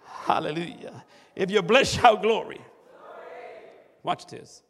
[0.04, 1.04] Hallelujah.
[1.34, 2.60] If you're blessed, shout glory.
[4.02, 4.62] Watch this.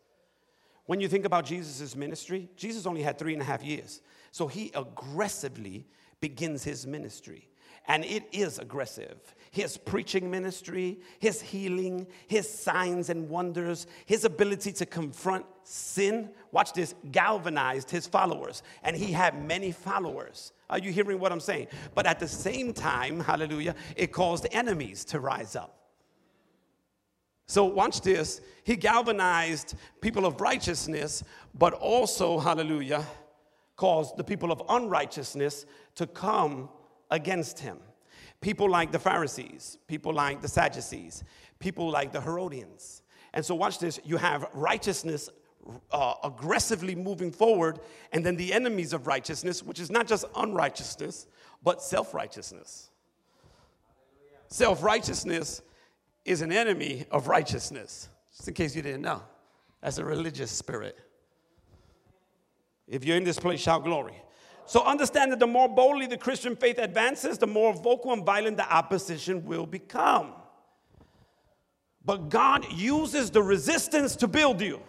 [0.87, 4.01] When you think about Jesus' ministry, Jesus only had three and a half years.
[4.31, 5.87] So he aggressively
[6.20, 7.48] begins his ministry
[7.87, 9.35] and it is aggressive.
[9.50, 16.72] His preaching ministry, his healing, his signs and wonders, his ability to confront sin, watch
[16.72, 18.62] this, galvanized his followers.
[18.82, 20.52] And he had many followers.
[20.70, 21.66] Are you hearing what I'm saying?
[21.94, 25.78] But at the same time, hallelujah, it caused enemies to rise up.
[27.46, 28.40] So, watch this.
[28.64, 31.22] He galvanized people of righteousness,
[31.54, 33.04] but also, hallelujah,
[33.76, 36.70] caused the people of unrighteousness to come
[37.12, 37.79] against him.
[38.40, 41.22] People like the Pharisees, people like the Sadducees,
[41.61, 43.03] people like the Herodians.
[43.33, 45.31] And so, watch this you have righteousness
[45.92, 47.79] uh, aggressively moving forward,
[48.12, 51.29] and then the enemies of righteousness, which is not just unrighteousness,
[51.62, 52.90] but self righteousness.
[54.48, 55.62] Self righteousness
[56.25, 59.22] is an enemy of righteousness, just in case you didn't know.
[59.83, 60.98] That's a religious spirit.
[62.88, 64.20] If you're in this place, shout glory.
[64.66, 68.57] So understand that the more boldly the Christian faith advances, the more vocal and violent
[68.57, 70.33] the opposition will become.
[72.05, 74.81] But God uses the resistance to build you.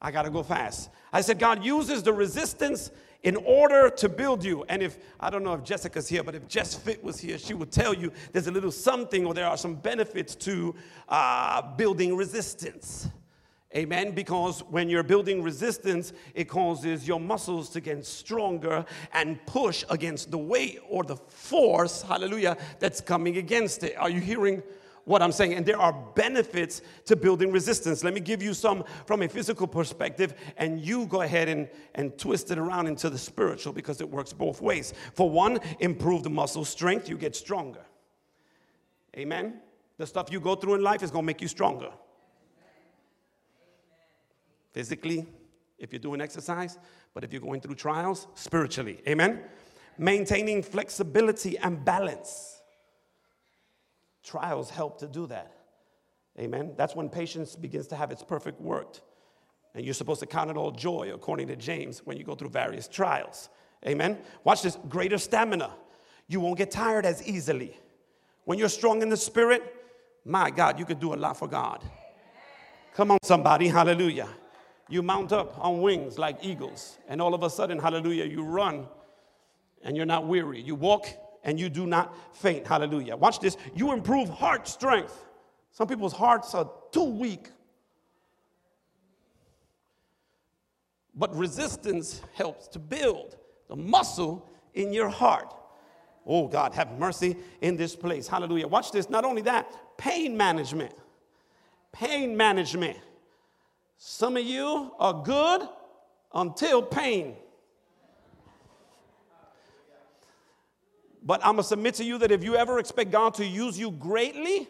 [0.00, 0.90] I gotta go fast.
[1.12, 2.90] I said, God uses the resistance
[3.22, 4.64] in order to build you.
[4.68, 7.52] And if, I don't know if Jessica's here, but if Jess Fit was here, she
[7.52, 10.74] would tell you there's a little something or there are some benefits to
[11.08, 13.10] uh, building resistance.
[13.76, 14.10] Amen.
[14.10, 20.32] Because when you're building resistance, it causes your muscles to get stronger and push against
[20.32, 23.96] the weight or the force, hallelujah, that's coming against it.
[23.96, 24.64] Are you hearing
[25.04, 25.54] what I'm saying?
[25.54, 28.02] And there are benefits to building resistance.
[28.02, 32.18] Let me give you some from a physical perspective, and you go ahead and, and
[32.18, 34.94] twist it around into the spiritual because it works both ways.
[35.14, 37.84] For one, improve the muscle strength, you get stronger.
[39.16, 39.60] Amen.
[39.96, 41.90] The stuff you go through in life is going to make you stronger
[44.72, 45.26] physically,
[45.78, 46.78] if you're doing exercise,
[47.14, 49.02] but if you're going through trials, spiritually.
[49.08, 49.40] Amen?
[49.98, 52.60] Maintaining flexibility and balance.
[54.22, 55.56] Trials help to do that.
[56.38, 56.74] Amen?
[56.76, 58.98] That's when patience begins to have its perfect work.
[59.74, 62.50] And you're supposed to count it all joy, according to James, when you go through
[62.50, 63.48] various trials.
[63.86, 64.18] Amen?
[64.44, 65.72] Watch this greater stamina.
[66.28, 67.76] You won't get tired as easily.
[68.44, 69.62] When you're strong in the spirit,
[70.24, 71.82] my God, you could do a lot for God.
[72.94, 73.68] Come on, somebody.
[73.68, 74.28] Hallelujah
[74.90, 78.86] you mount up on wings like eagles, and all of a sudden, hallelujah, you run
[79.82, 80.60] and you're not weary.
[80.60, 81.06] You walk
[81.44, 82.66] and you do not faint.
[82.66, 83.16] Hallelujah.
[83.16, 83.56] Watch this.
[83.74, 85.24] You improve heart strength.
[85.70, 87.48] Some people's hearts are too weak.
[91.14, 93.36] But resistance helps to build
[93.68, 95.54] the muscle in your heart.
[96.26, 98.28] Oh, God, have mercy in this place.
[98.28, 98.68] Hallelujah.
[98.68, 99.08] Watch this.
[99.08, 100.92] Not only that, pain management.
[101.92, 102.98] Pain management.
[104.02, 105.68] Some of you are good
[106.32, 107.36] until pain.
[111.22, 113.78] But I'm going to submit to you that if you ever expect God to use
[113.78, 114.68] you greatly,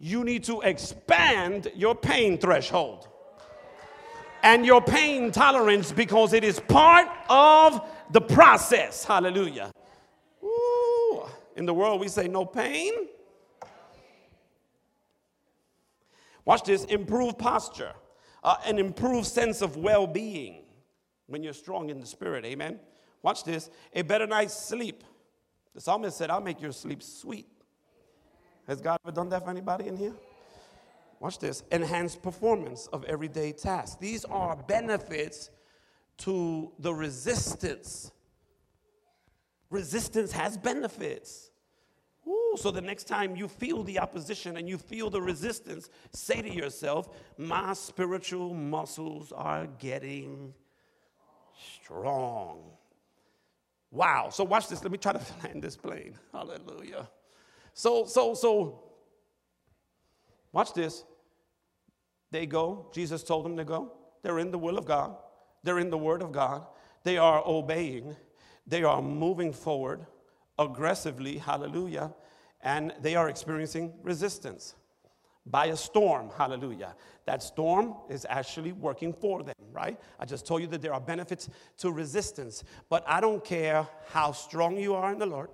[0.00, 3.06] you need to expand your pain threshold
[4.42, 9.04] and your pain tolerance because it is part of the process.
[9.04, 9.70] Hallelujah.
[10.42, 11.22] Ooh.
[11.54, 12.92] In the world, we say no pain.
[16.44, 17.92] Watch this improved posture,
[18.42, 20.64] uh, an improved sense of well being
[21.26, 22.44] when you're strong in the spirit.
[22.44, 22.78] Amen.
[23.22, 25.04] Watch this a better night's sleep.
[25.74, 27.46] The psalmist said, I'll make your sleep sweet.
[28.66, 30.14] Has God ever done that for anybody in here?
[31.20, 33.96] Watch this enhanced performance of everyday tasks.
[34.00, 35.50] These are benefits
[36.18, 38.10] to the resistance.
[39.70, 41.51] Resistance has benefits.
[42.56, 46.50] So the next time you feel the opposition and you feel the resistance, say to
[46.52, 50.54] yourself, My spiritual muscles are getting
[51.82, 52.62] strong.
[53.90, 54.30] Wow.
[54.30, 54.82] So watch this.
[54.82, 56.18] Let me try to land this plane.
[56.32, 57.08] Hallelujah.
[57.74, 58.82] So, so, so,
[60.52, 61.04] watch this.
[62.30, 62.90] They go.
[62.92, 63.92] Jesus told them to go.
[64.22, 65.16] They're in the will of God,
[65.62, 66.66] they're in the Word of God.
[67.04, 68.16] They are obeying,
[68.66, 70.06] they are moving forward
[70.58, 71.38] aggressively.
[71.38, 72.12] Hallelujah.
[72.62, 74.74] And they are experiencing resistance
[75.46, 76.30] by a storm.
[76.36, 76.94] Hallelujah.
[77.26, 79.98] That storm is actually working for them, right?
[80.18, 81.48] I just told you that there are benefits
[81.78, 82.62] to resistance.
[82.88, 85.50] But I don't care how strong you are in the Lord.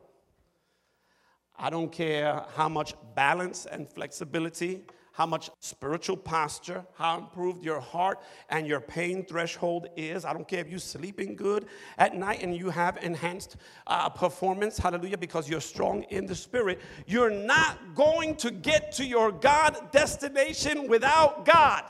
[1.58, 4.84] I don't care how much balance and flexibility
[5.18, 10.24] how much spiritual posture, how improved your heart and your pain threshold is.
[10.24, 11.66] I don't care if you're sleeping good
[11.98, 13.56] at night and you have enhanced
[13.88, 16.78] uh, performance, hallelujah, because you're strong in the spirit.
[17.04, 21.82] You're not going to get to your God destination without God.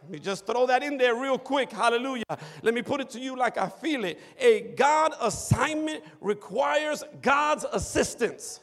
[0.00, 1.70] Let me just throw that in there real quick.
[1.70, 2.24] Hallelujah.
[2.62, 4.18] Let me put it to you like I feel it.
[4.38, 8.60] A God assignment requires God's assistance.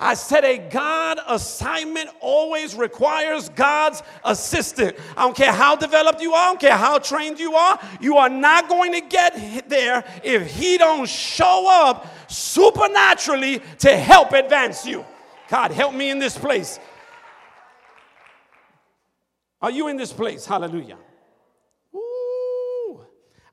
[0.00, 4.96] I said a God assignment always requires God's assistant.
[5.16, 8.16] I don't care how developed you are, I don't care how trained you are, you
[8.16, 14.86] are not going to get there if he don't show up supernaturally to help advance
[14.86, 15.04] you.
[15.48, 16.78] God, help me in this place.
[19.60, 20.46] Are you in this place?
[20.46, 20.98] Hallelujah.
[21.94, 23.00] Ooh.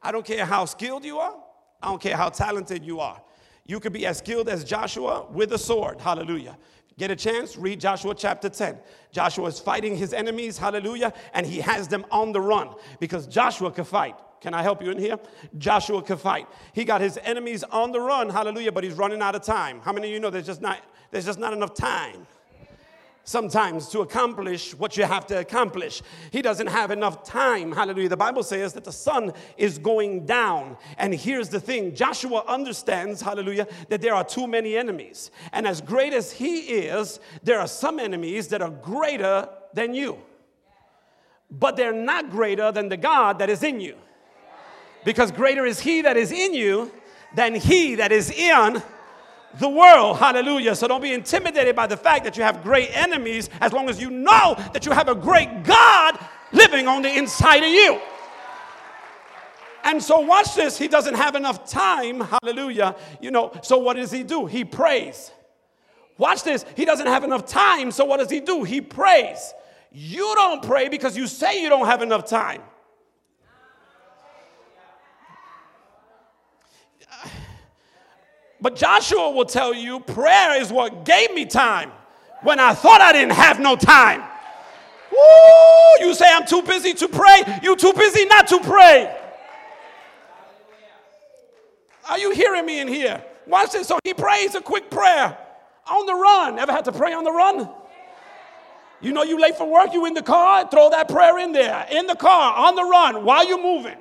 [0.01, 1.35] I don't care how skilled you are.
[1.81, 3.21] I don't care how talented you are.
[3.65, 5.99] You could be as skilled as Joshua with a sword.
[5.99, 6.57] Hallelujah.
[6.97, 8.77] Get a chance, read Joshua chapter 10.
[9.11, 13.69] Joshua is fighting his enemies, hallelujah, and he has them on the run because Joshua
[13.71, 14.15] could fight.
[14.39, 15.17] Can I help you in here?
[15.57, 16.47] Joshua could fight.
[16.71, 19.81] He got his enemies on the run, hallelujah, but he's running out of time.
[19.81, 20.79] How many of you know there's just not,
[21.11, 22.27] there's just not enough time?
[23.25, 26.01] Sometimes to accomplish what you have to accomplish.
[26.31, 27.71] He doesn't have enough time.
[27.71, 28.09] Hallelujah.
[28.09, 30.77] The Bible says that the sun is going down.
[30.97, 35.31] And here's the thing Joshua understands, hallelujah, that there are too many enemies.
[35.51, 40.19] And as great as he is, there are some enemies that are greater than you.
[41.51, 43.97] But they're not greater than the God that is in you.
[45.03, 46.91] Because greater is he that is in you
[47.35, 48.81] than he that is in
[49.59, 50.17] the world.
[50.17, 50.75] Hallelujah.
[50.75, 54.01] So don't be intimidated by the fact that you have great enemies as long as
[54.01, 56.17] you know that you have a great God
[56.51, 57.99] living on the inside of you.
[59.85, 60.79] And so, watch this.
[60.79, 62.19] He doesn't have enough time.
[62.19, 62.95] Hallelujah.
[63.21, 64.47] You know, so what does he do?
[64.47, 65.31] He prays.
[66.17, 66.65] Watch this.
[66.75, 67.91] He doesn't have enough time.
[67.91, 68.63] So, what does he do?
[68.63, 69.53] He prays.
[69.91, 72.63] You don't pray because you say you don't have enough time.
[78.65, 81.91] But Joshua will tell you prayer is what gave me time
[82.41, 84.23] when I thought I didn't have no time.
[85.11, 86.07] Woo!
[86.07, 89.15] You say I'm too busy to pray, you too busy not to pray.
[92.09, 93.23] Are you hearing me in here?
[93.45, 93.87] Watch this.
[93.87, 95.37] So he prays a quick prayer
[95.87, 96.57] on the run.
[96.57, 97.69] Ever had to pray on the run?
[98.99, 101.85] You know you late for work, you in the car, throw that prayer in there.
[101.91, 103.99] In the car, on the run, while you're moving.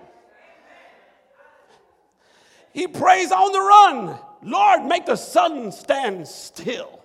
[2.73, 4.19] He prays on the run.
[4.45, 7.01] Lord, make the sun stand still.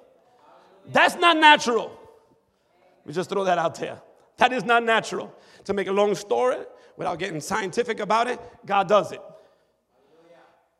[0.92, 1.98] That's not natural.
[3.06, 4.02] We just throw that out there.
[4.38, 5.34] That is not natural.
[5.64, 6.58] To make a long story,
[6.98, 9.22] without getting scientific about it, God does it.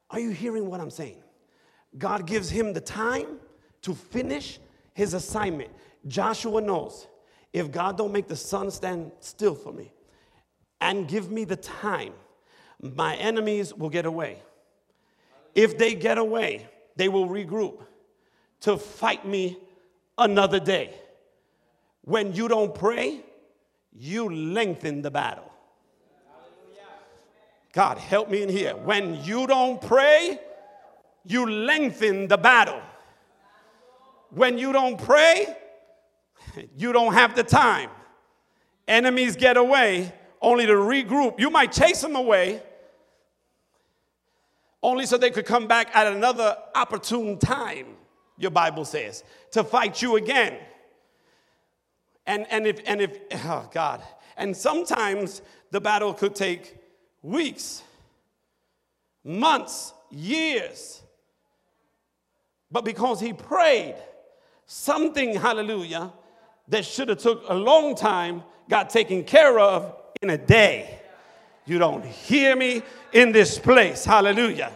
[0.10, 1.24] Are you hearing what I'm saying?
[1.98, 3.40] God gives him the time
[3.84, 4.60] to finish
[4.94, 5.70] his assignment.
[6.08, 7.08] Joshua knows
[7.54, 9.94] if God don't make the sun stand still for me,
[10.82, 12.14] and give me the time,
[12.82, 14.42] my enemies will get away.
[15.60, 17.80] If they get away, they will regroup
[18.62, 19.58] to fight me
[20.18, 20.94] another day.
[22.04, 23.20] When you don't pray,
[23.92, 25.52] you lengthen the battle.
[27.74, 28.74] God, help me in here.
[28.74, 30.40] When you don't pray,
[31.26, 32.82] you lengthen the battle.
[34.30, 35.58] When you don't pray,
[36.78, 37.90] you don't have the time.
[38.88, 41.38] Enemies get away only to regroup.
[41.38, 42.64] You might chase them away
[44.82, 47.88] only so they could come back at another opportune time,
[48.38, 50.58] your Bible says, to fight you again.
[52.26, 54.02] And, and if, and if, oh God,
[54.38, 56.78] and sometimes the battle could take
[57.22, 57.84] weeks,
[59.24, 61.02] months, years.
[62.72, 63.96] But because he prayed,
[64.66, 66.14] something, hallelujah,
[66.70, 70.99] that should have took a long time got taken care of in a day.
[71.70, 72.82] You don't hear me
[73.14, 74.04] in this place.
[74.04, 74.72] Hallelujah.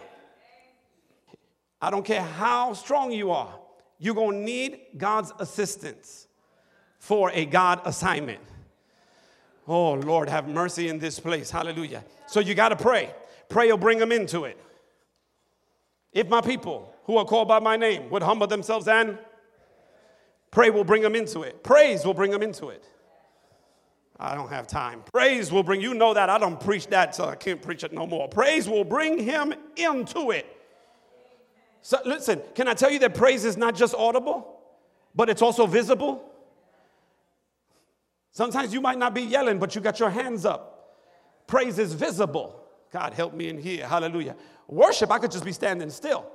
[1.81, 3.53] I don't care how strong you are,
[3.97, 6.27] you're going to need God's assistance
[6.99, 8.39] for a God assignment.
[9.67, 11.49] Oh, Lord, have mercy in this place.
[11.49, 12.03] Hallelujah.
[12.27, 13.11] So you got to pray.
[13.49, 14.57] Pray will bring them into it.
[16.11, 19.17] If my people who are called by my name would humble themselves and
[20.51, 21.63] pray will bring them into it.
[21.63, 22.83] Praise will bring them into it.
[24.19, 25.03] I don't have time.
[25.11, 26.29] Praise will bring, you know that.
[26.29, 28.27] I don't preach that, so I can't preach it no more.
[28.27, 30.45] Praise will bring him into it.
[31.81, 34.59] So listen, can I tell you that praise is not just audible,
[35.13, 36.23] but it's also visible?
[38.31, 40.95] Sometimes you might not be yelling, but you got your hands up.
[41.45, 42.63] Praise is visible.
[42.91, 43.87] God help me in here.
[43.87, 44.35] Hallelujah.
[44.67, 46.25] Worship, I could just be standing still.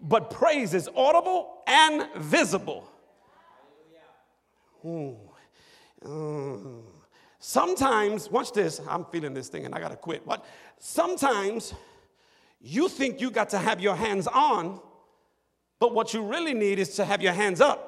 [0.00, 2.88] But praise is audible and visible.
[4.84, 5.16] Ooh.
[6.04, 6.82] Mm.
[7.40, 10.26] Sometimes, watch this, I'm feeling this thing and I gotta quit.
[10.26, 10.44] What?
[10.78, 11.74] Sometimes
[12.60, 14.80] you think you got to have your hands on,
[15.78, 17.84] but what you really need is to have your hands up.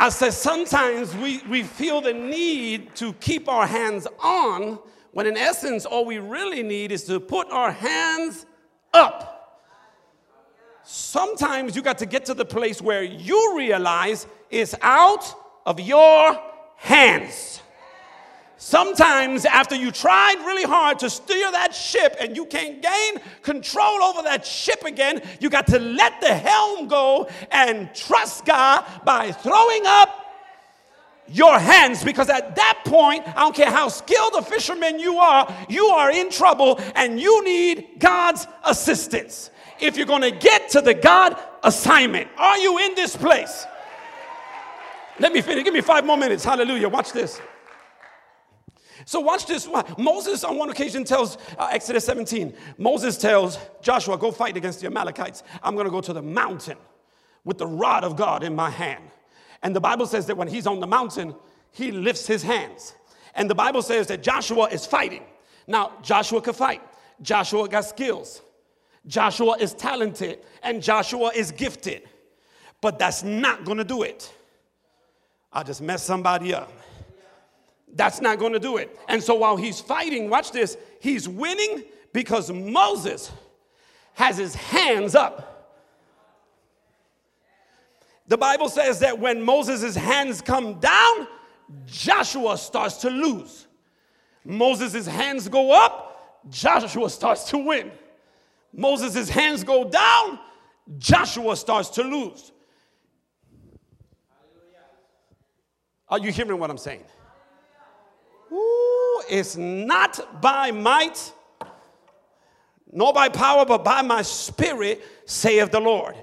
[0.00, 4.78] I said, sometimes we, we feel the need to keep our hands on,
[5.10, 8.46] when in essence, all we really need is to put our hands
[8.94, 9.37] up.
[10.90, 15.22] Sometimes you got to get to the place where you realize it's out
[15.66, 16.40] of your
[16.76, 17.60] hands.
[18.56, 24.02] Sometimes, after you tried really hard to steer that ship and you can't gain control
[24.02, 29.30] over that ship again, you got to let the helm go and trust God by
[29.30, 30.24] throwing up
[31.28, 35.54] your hands because at that point, I don't care how skilled a fisherman you are,
[35.68, 39.50] you are in trouble and you need God's assistance
[39.80, 42.28] if you're going to get to the God assignment.
[42.36, 43.66] Are you in this place?
[45.18, 45.64] Let me finish.
[45.64, 46.44] Give me five more minutes.
[46.44, 46.88] Hallelujah.
[46.88, 47.40] Watch this.
[49.04, 49.68] So watch this.
[49.96, 52.54] Moses on one occasion tells uh, Exodus 17.
[52.78, 55.42] Moses tells Joshua, "Go fight against the Amalekites.
[55.62, 56.76] I'm going to go to the mountain
[57.44, 59.04] with the rod of God in my hand."
[59.62, 61.34] And the Bible says that when he's on the mountain,
[61.72, 62.94] he lifts his hands.
[63.34, 65.24] And the Bible says that Joshua is fighting.
[65.66, 66.82] Now, Joshua could fight.
[67.22, 68.42] Joshua got skills.
[69.08, 72.02] Joshua is talented and Joshua is gifted.
[72.80, 74.32] But that's not to do it.
[75.52, 76.70] I just messed somebody up.
[77.94, 78.96] That's not to do it.
[79.08, 83.32] And so while he's fighting, watch this, he's winning because Moses
[84.14, 85.54] has his hands up.
[88.26, 91.26] The Bible says that when Moses' hands come down,
[91.86, 93.66] Joshua starts to lose.
[94.44, 97.90] Moses' hands go up, Joshua starts to win.
[98.72, 100.38] Moses' hands go down,
[100.98, 102.52] Joshua starts to lose.
[106.08, 107.04] Are you hearing what I'm saying?
[108.50, 111.32] Ooh, it's not by might,
[112.90, 116.14] nor by power, but by my spirit, saith the Lord.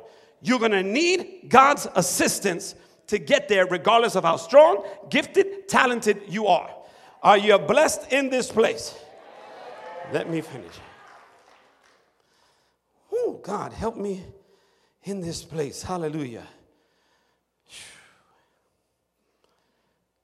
[0.42, 2.74] You're gonna need God's assistance
[3.08, 6.72] to get there, regardless of how strong, gifted, talented you are.
[7.22, 8.98] Are you blessed in this place?
[10.12, 10.74] Let me finish.
[13.18, 14.24] Oh, God, help me
[15.04, 15.82] in this place.
[15.82, 16.46] Hallelujah.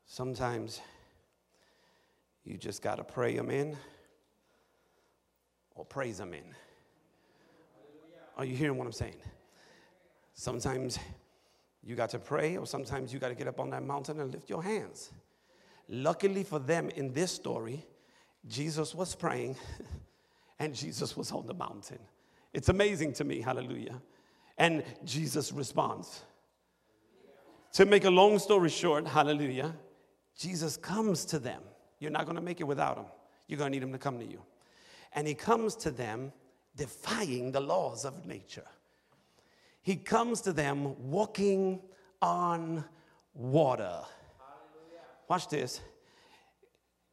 [0.05, 0.81] Sometimes
[2.43, 3.77] you just got to pray them in
[5.73, 6.43] or praise them in.
[8.37, 9.21] Are you hearing what I'm saying?
[10.33, 10.99] Sometimes
[11.83, 14.31] you got to pray, or sometimes you got to get up on that mountain and
[14.31, 15.11] lift your hands.
[15.87, 17.85] Luckily for them in this story,
[18.47, 19.55] Jesus was praying
[20.59, 21.99] and Jesus was on the mountain.
[22.53, 24.01] It's amazing to me, hallelujah.
[24.57, 26.21] And Jesus responds.
[27.73, 29.73] To make a long story short, hallelujah,
[30.37, 31.61] Jesus comes to them.
[31.99, 33.05] You're not going to make it without him.
[33.47, 34.41] You're going to need him to come to you.
[35.13, 36.33] And he comes to them
[36.75, 38.65] defying the laws of nature.
[39.81, 41.81] He comes to them walking
[42.21, 42.83] on
[43.33, 44.01] water.
[45.27, 45.81] Watch this.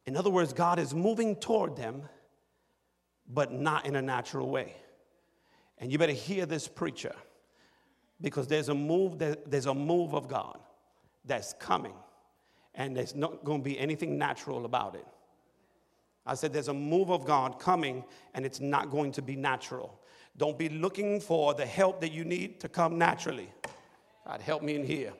[0.05, 2.03] In other words, God is moving toward them,
[3.27, 4.75] but not in a natural way.
[5.79, 7.15] And you better hear this preacher
[8.21, 10.59] because there's a move there's a move of God
[11.25, 11.93] that's coming
[12.75, 15.05] and there's not going to be anything natural about it.
[16.25, 18.03] I said there's a move of God coming
[18.33, 19.99] and it's not going to be natural.
[20.37, 23.49] Don't be looking for the help that you need to come naturally.
[24.25, 25.13] God help me in here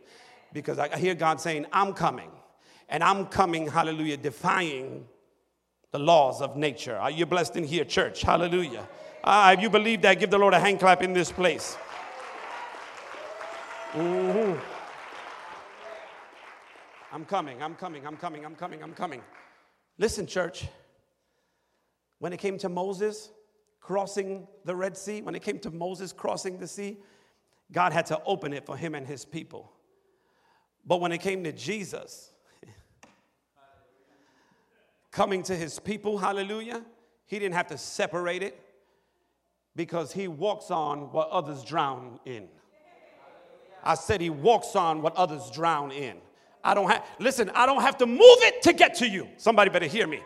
[0.53, 2.29] because I hear God saying, I'm coming.
[2.89, 5.05] And I'm coming, hallelujah, defying
[5.91, 6.95] the laws of nature.
[6.95, 8.21] Are you blessed in here, church?
[8.21, 8.87] Hallelujah.
[9.23, 11.77] Ah, if you believe that, give the Lord a hand clap in this place.
[13.91, 14.57] Mm-hmm.
[17.11, 19.21] I'm coming, I'm coming, I'm coming, I'm coming, I'm coming.
[19.97, 20.67] Listen, church.
[22.19, 23.29] When it came to Moses
[23.81, 26.97] crossing the Red Sea, when it came to Moses crossing the sea,
[27.71, 29.71] God had to open it for him and his people.
[30.85, 32.31] But when it came to Jesus
[35.11, 36.83] coming to his people, hallelujah,
[37.25, 38.68] he didn't have to separate it
[39.79, 42.49] because he walks on what others drown in.
[43.81, 46.17] I said he walks on what others drown in.
[46.65, 49.29] I don't have, listen, I don't have to move it to get to you.
[49.37, 50.19] Somebody better hear me.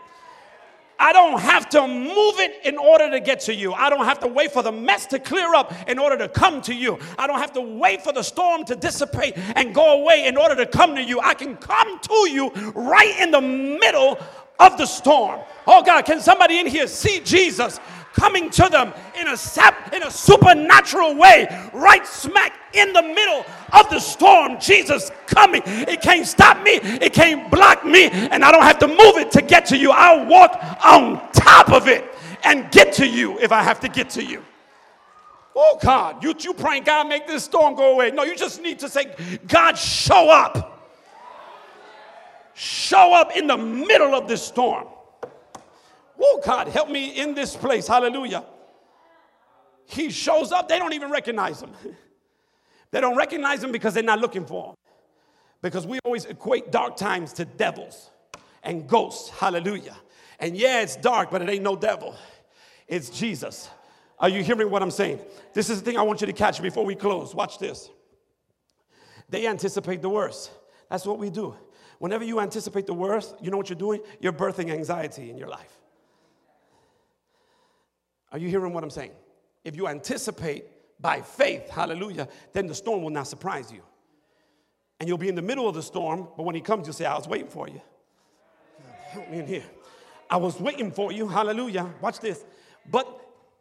[0.97, 3.74] I don't have to move it in order to get to you.
[3.74, 6.60] I don't have to wait for the mess to clear up in order to come
[6.64, 6.97] to you.
[7.20, 10.56] I don't have to wait for the storm to dissipate and go away in order
[10.56, 11.20] to come to you.
[11.20, 14.18] I can come to you right in the middle
[14.60, 15.41] of the storm.
[15.68, 17.80] Oh God, can somebody in here see Jesus
[18.14, 23.45] coming to them in a, sap, in a supernatural way, right smack in the middle
[23.74, 24.59] of the storm.
[24.59, 25.61] Jesus coming.
[25.66, 29.32] It can't stop me, it can't block me, and I don't have to move it
[29.32, 29.91] to get to you.
[29.91, 32.05] I'll walk on top of it
[32.43, 34.43] and get to you if I have to get to you.
[35.55, 38.11] Oh God, you, you praying, God, make this storm go away.
[38.11, 39.14] No, you just need to say,
[39.47, 40.72] God, show up.
[42.55, 44.88] Show up in the middle of this storm.
[46.26, 47.86] Oh, God, help me in this place.
[47.86, 48.46] Hallelujah.
[49.86, 51.72] He shows up, they don't even recognize him.
[52.92, 54.76] they don't recognize him because they're not looking for him.
[55.62, 58.10] Because we always equate dark times to devils
[58.64, 59.30] and ghosts.
[59.32, 59.98] Hallelujah.
[60.40, 62.16] And yeah, it's dark, but it ain't no devil.
[62.88, 63.70] It's Jesus.
[64.18, 65.20] Are you hearing what I'm saying?
[65.54, 67.36] This is the thing I want you to catch before we close.
[67.36, 67.90] Watch this.
[69.30, 70.52] They anticipate the worst.
[70.90, 71.56] That's what we do.
[72.00, 74.02] Whenever you anticipate the worst, you know what you're doing?
[74.22, 75.80] You're birthing anxiety in your life.
[78.34, 79.12] Are you hearing what I'm saying?
[79.64, 80.66] If you anticipate
[81.00, 83.84] by faith, hallelujah, then the storm will not surprise you.
[85.00, 87.06] And you'll be in the middle of the storm, but when he comes, you'll say,
[87.06, 87.82] I was waiting for you.
[89.10, 89.64] Help me in here.
[90.30, 91.94] I was waiting for you, hallelujah.
[92.02, 92.44] Watch this.
[92.90, 93.08] But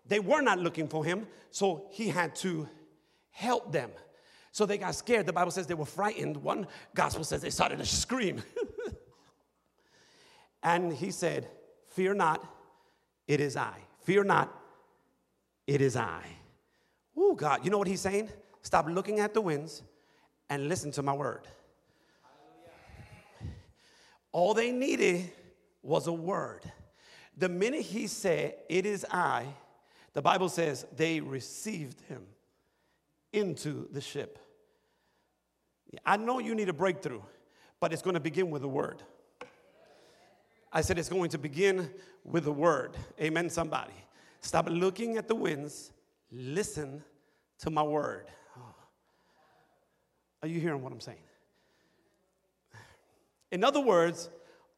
[0.06, 2.68] they were not looking for him, so he had to
[3.30, 3.90] help them.
[4.52, 5.26] So they got scared.
[5.26, 6.36] The Bible says they were frightened.
[6.36, 8.42] One gospel says they started to scream.
[10.62, 11.48] and he said,
[11.88, 12.46] Fear not,
[13.26, 13.74] it is I.
[14.04, 14.61] Fear not,
[15.66, 16.22] it is I.
[17.16, 18.28] Oh, God, you know what he's saying?
[18.62, 19.82] Stop looking at the winds
[20.48, 21.46] and listen to my word.
[24.32, 25.30] All they needed
[25.82, 26.70] was a word.
[27.36, 29.46] The minute he said, It is I,
[30.14, 32.22] the Bible says they received him
[33.32, 34.38] into the ship.
[36.04, 37.22] I know you need a breakthrough,
[37.80, 39.02] but it's going to begin with a word.
[40.72, 41.90] I said it's going to begin
[42.24, 42.96] with a word.
[43.20, 43.92] Amen, somebody.
[44.42, 45.92] Stop looking at the winds.
[46.30, 47.02] Listen
[47.60, 48.26] to my word.
[48.58, 48.74] Oh.
[50.42, 51.18] Are you hearing what I'm saying?
[53.52, 54.30] In other words,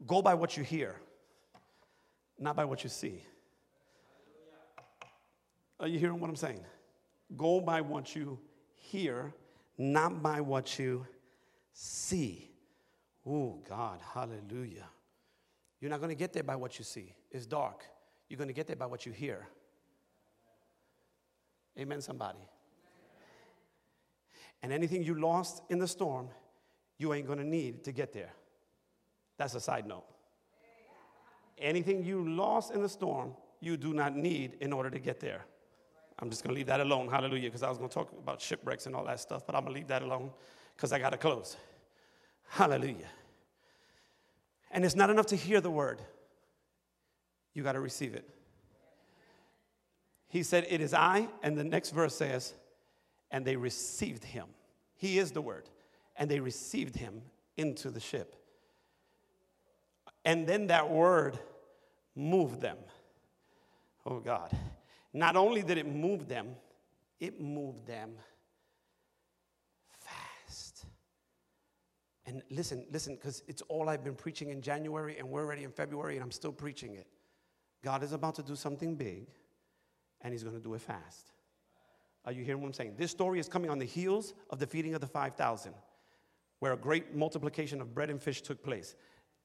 [0.06, 0.96] go by what you hear,
[2.38, 3.22] not by what you see.
[5.80, 6.64] Are you hearing what I'm saying?
[7.36, 8.38] Go by what you
[8.74, 9.32] hear,
[9.78, 11.06] not by what you
[11.72, 12.50] see.
[13.26, 14.88] Oh, God, hallelujah.
[15.80, 17.84] You're not going to get there by what you see, it's dark.
[18.28, 19.46] You're going to get there by what you hear.
[21.78, 22.38] Amen, somebody.
[24.62, 26.28] And anything you lost in the storm,
[26.98, 28.30] you ain't going to need to get there.
[29.36, 30.04] That's a side note.
[31.58, 35.44] Anything you lost in the storm, you do not need in order to get there.
[36.18, 37.08] I'm just going to leave that alone.
[37.08, 37.48] Hallelujah.
[37.48, 39.74] Because I was going to talk about shipwrecks and all that stuff, but I'm going
[39.74, 40.30] to leave that alone
[40.76, 41.56] because I got to close.
[42.48, 43.08] Hallelujah.
[44.70, 46.00] And it's not enough to hear the word,
[47.54, 48.28] you got to receive it.
[50.28, 51.28] He said, It is I.
[51.42, 52.54] And the next verse says,
[53.30, 54.46] And they received him.
[54.96, 55.68] He is the word.
[56.16, 57.22] and they received him
[57.56, 58.36] into the ship.
[60.24, 61.38] And then that word
[62.14, 62.78] moved them.
[64.06, 64.56] Oh God.
[65.12, 66.56] Not only did it move them,
[67.20, 68.10] it moved them
[70.00, 70.86] fast.
[72.26, 75.70] And listen, listen, because it's all I've been preaching in January, and we're already in
[75.70, 77.06] February, and I'm still preaching it.
[77.84, 79.28] God is about to do something big,
[80.22, 81.32] and He's going to do it fast.
[82.24, 82.94] Are you hearing what I'm saying?
[82.96, 85.74] This story is coming on the heels of the feeding of the 5,000,
[86.60, 88.96] where a great multiplication of bread and fish took place.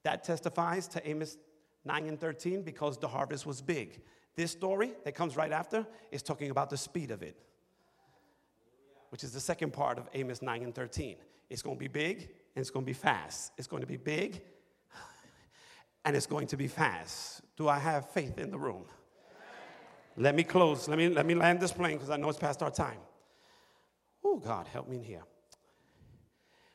[0.04, 1.36] That testifies to Amos
[1.84, 4.00] 9 and 13 because the harvest was big.
[4.36, 7.36] This story that comes right after is talking about the speed of it,
[9.10, 11.16] which is the second part of Amos 9 and 13.
[11.50, 13.52] It's going to be big and it's going to be fast.
[13.58, 14.40] It's going to be big
[16.04, 17.42] and it's going to be fast.
[17.56, 18.84] Do I have faith in the room?
[20.16, 20.88] Let me close.
[20.88, 22.98] Let me, let me land this plane because I know it's past our time.
[24.24, 25.22] Oh, God, help me in here.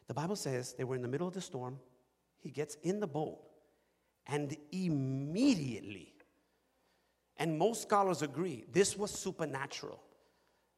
[0.08, 1.80] The Bible says they were in the middle of the storm.
[2.40, 3.40] He gets in the boat,
[4.28, 6.14] and immediately,
[7.38, 10.02] and most scholars agree, this was supernatural.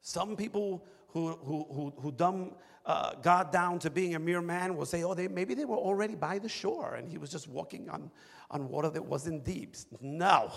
[0.02, 2.54] Some people who, who, who, who dumb
[2.86, 5.78] uh, God down to being a mere man will say, oh, they, maybe they were
[5.78, 8.10] already by the shore and he was just walking on,
[8.50, 9.76] on water that wasn't deep.
[10.02, 10.52] No.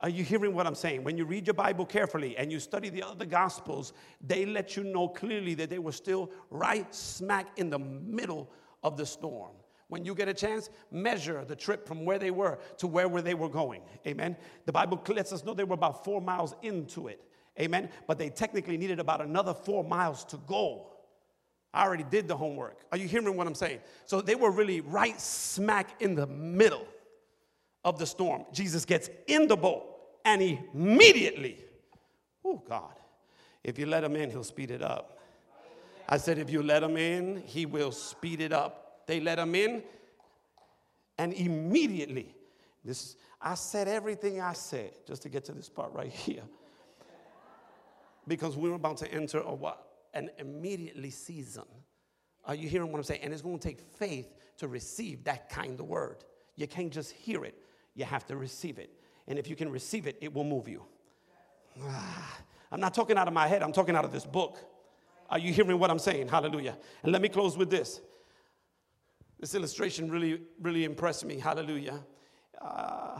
[0.00, 1.02] Are you hearing what I'm saying?
[1.02, 4.84] When you read your Bible carefully and you study the other Gospels, they let you
[4.84, 8.50] know clearly that they were still right smack in the middle
[8.82, 9.52] of the storm.
[9.88, 13.22] When you get a chance, measure the trip from where they were to where, where
[13.22, 13.82] they were going.
[14.06, 14.36] Amen.
[14.66, 17.22] The Bible lets us know they were about four miles into it.
[17.60, 17.88] Amen.
[18.06, 20.88] But they technically needed about another four miles to go.
[21.74, 22.78] I already did the homework.
[22.92, 23.80] Are you hearing what I'm saying?
[24.06, 26.86] So they were really right smack in the middle
[27.84, 28.44] of the storm.
[28.52, 29.84] Jesus gets in the boat
[30.24, 31.58] and immediately,
[32.44, 32.94] oh God,
[33.64, 35.18] if you let him in, he'll speed it up.
[36.08, 39.06] I said, if you let him in, he will speed it up.
[39.06, 39.82] They let him in,
[41.18, 42.34] and immediately,
[42.84, 46.42] this I said everything I said just to get to this part right here.
[48.26, 49.86] Because we're about to enter a what?
[50.14, 51.64] An immediately season.
[52.44, 53.20] Are you hearing what I'm saying?
[53.22, 56.24] And it's going to take faith to receive that kind of word.
[56.56, 57.58] You can't just hear it,
[57.94, 58.90] you have to receive it.
[59.26, 60.84] And if you can receive it, it will move you.
[62.72, 64.58] I'm not talking out of my head, I'm talking out of this book.
[65.30, 66.28] Are you hearing what I'm saying?
[66.28, 66.76] Hallelujah.
[67.02, 68.00] And let me close with this.
[69.40, 71.38] This illustration really, really impressed me.
[71.38, 72.04] Hallelujah.
[72.60, 73.18] Uh,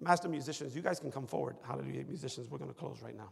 [0.00, 1.56] master musicians, you guys can come forward.
[1.66, 2.04] Hallelujah.
[2.04, 3.30] Musicians, we're going to close right now.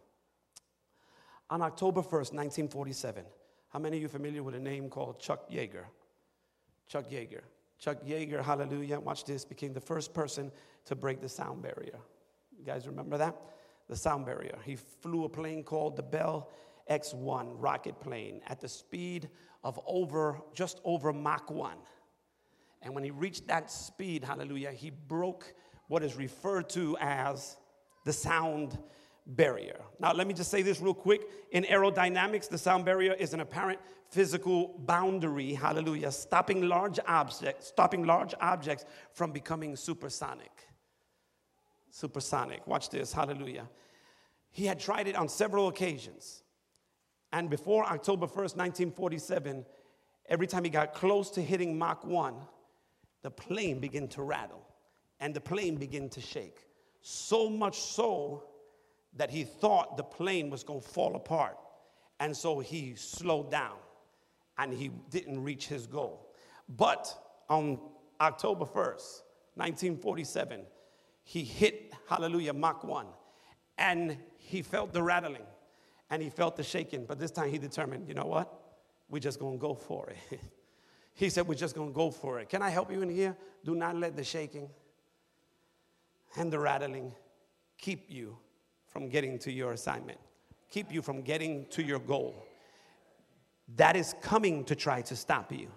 [1.53, 3.24] On October 1st, 1947,
[3.68, 5.84] how many of you familiar with a name called Chuck Yeager?
[6.88, 7.42] Chuck Yeager.
[7.78, 10.50] Chuck Yeager, hallelujah, watch this, became the first person
[10.86, 11.98] to break the sound barrier.
[12.59, 13.36] You guys remember that?
[13.90, 14.57] The sound barrier.
[14.64, 16.48] He flew a plane called the Bell
[16.90, 19.28] X1 rocket plane at the speed
[19.62, 21.76] of over, just over Mach 1.
[22.80, 25.53] And when he reached that speed, hallelujah, he broke
[25.88, 27.59] what is referred to as
[28.07, 28.78] the sound
[29.27, 29.81] barrier.
[30.01, 31.23] Now, let me just say this real quick.
[31.53, 38.05] In aerodynamics, the sound barrier is an apparent physical boundary, hallelujah, stopping large objects, stopping
[38.05, 40.51] large objects from becoming supersonic.
[41.91, 42.66] Supersonic.
[42.66, 43.68] Watch this, hallelujah.
[44.51, 46.43] He had tried it on several occasions.
[47.33, 49.64] And before October 1st, 1947,
[50.29, 52.35] every time he got close to hitting Mach 1,
[53.23, 54.66] the plane began to rattle
[55.20, 56.66] and the plane began to shake.
[57.01, 58.45] So much so
[59.16, 61.58] that he thought the plane was going to fall apart.
[62.20, 63.76] And so he slowed down
[64.58, 66.34] and he didn't reach his goal.
[66.68, 67.12] But
[67.48, 67.78] on
[68.20, 69.22] October 1st,
[69.54, 70.62] 1947,
[71.24, 73.06] he hit, hallelujah, Mach 1
[73.78, 75.42] and he felt the rattling
[76.10, 78.52] and he felt the shaking, but this time he determined, you know what?
[79.08, 80.40] We're just gonna go for it.
[81.14, 82.48] he said, We're just gonna go for it.
[82.48, 83.36] Can I help you in here?
[83.64, 84.68] Do not let the shaking
[86.36, 87.12] and the rattling
[87.78, 88.36] keep you
[88.93, 90.18] from getting to your assignment,
[90.70, 92.47] keep you from getting to your goal.
[93.76, 95.68] That is coming to try to stop you.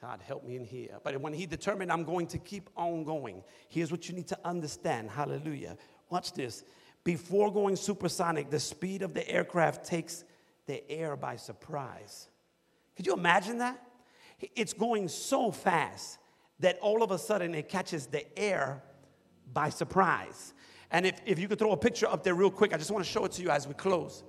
[0.00, 0.98] God, help me in here.
[1.02, 4.38] But when he determined, I'm going to keep on going, here's what you need to
[4.44, 5.10] understand.
[5.10, 5.76] Hallelujah.
[6.10, 6.62] Watch this.
[7.04, 10.24] Before going supersonic, the speed of the aircraft takes
[10.66, 12.28] the air by surprise.
[12.96, 13.82] Could you imagine that?
[14.54, 16.18] It's going so fast
[16.60, 18.82] that all of a sudden it catches the air
[19.52, 20.52] by surprise.
[20.90, 23.04] And if, if you could throw a picture up there real quick, I just want
[23.04, 24.22] to show it to you as we close.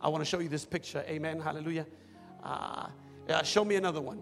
[0.00, 1.04] I want to show you this picture.
[1.08, 1.40] Amen.
[1.40, 1.86] Hallelujah.
[2.42, 2.88] Uh,
[3.28, 4.20] yeah, show me another one.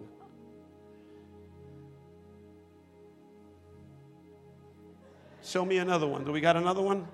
[5.43, 6.23] Show me another one.
[6.23, 7.07] Do we got another one?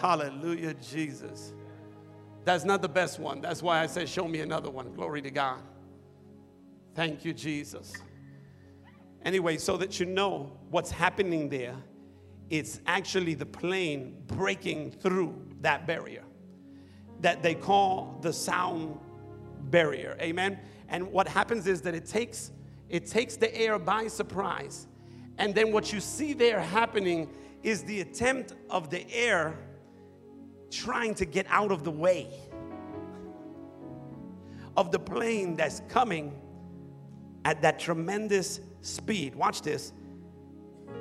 [0.00, 1.52] Hallelujah, Jesus.
[2.44, 3.40] That's not the best one.
[3.40, 4.92] That's why I said, Show me another one.
[4.92, 5.62] Glory to God.
[6.94, 7.92] Thank you, Jesus.
[9.24, 11.76] Anyway, so that you know what's happening there,
[12.50, 16.22] it's actually the plane breaking through that barrier
[17.20, 18.98] that they call the sound
[19.70, 20.16] barrier.
[20.20, 20.58] Amen.
[20.88, 22.52] And what happens is that it takes
[22.88, 24.86] it takes the air by surprise.
[25.38, 27.30] And then what you see there happening
[27.62, 29.56] is the attempt of the air
[30.70, 32.28] trying to get out of the way
[34.76, 36.38] of the plane that's coming
[37.44, 39.34] at that tremendous speed.
[39.34, 39.92] Watch this.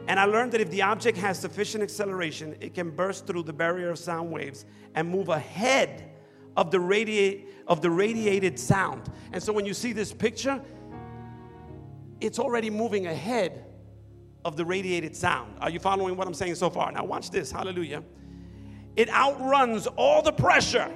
[0.08, 3.54] And I learned that if the object has sufficient acceleration, it can burst through the
[3.54, 4.66] barrier of sound waves
[4.96, 6.12] and move ahead
[6.58, 9.10] of the, radiate, of the radiated sound.
[9.32, 10.62] And so when you see this picture,
[12.20, 13.66] it's already moving ahead
[14.46, 15.56] of the radiated sound.
[15.62, 16.92] Are you following what I'm saying so far?
[16.92, 17.52] Now, watch this.
[17.52, 18.04] Hallelujah.
[18.96, 20.92] It outruns all the pressure.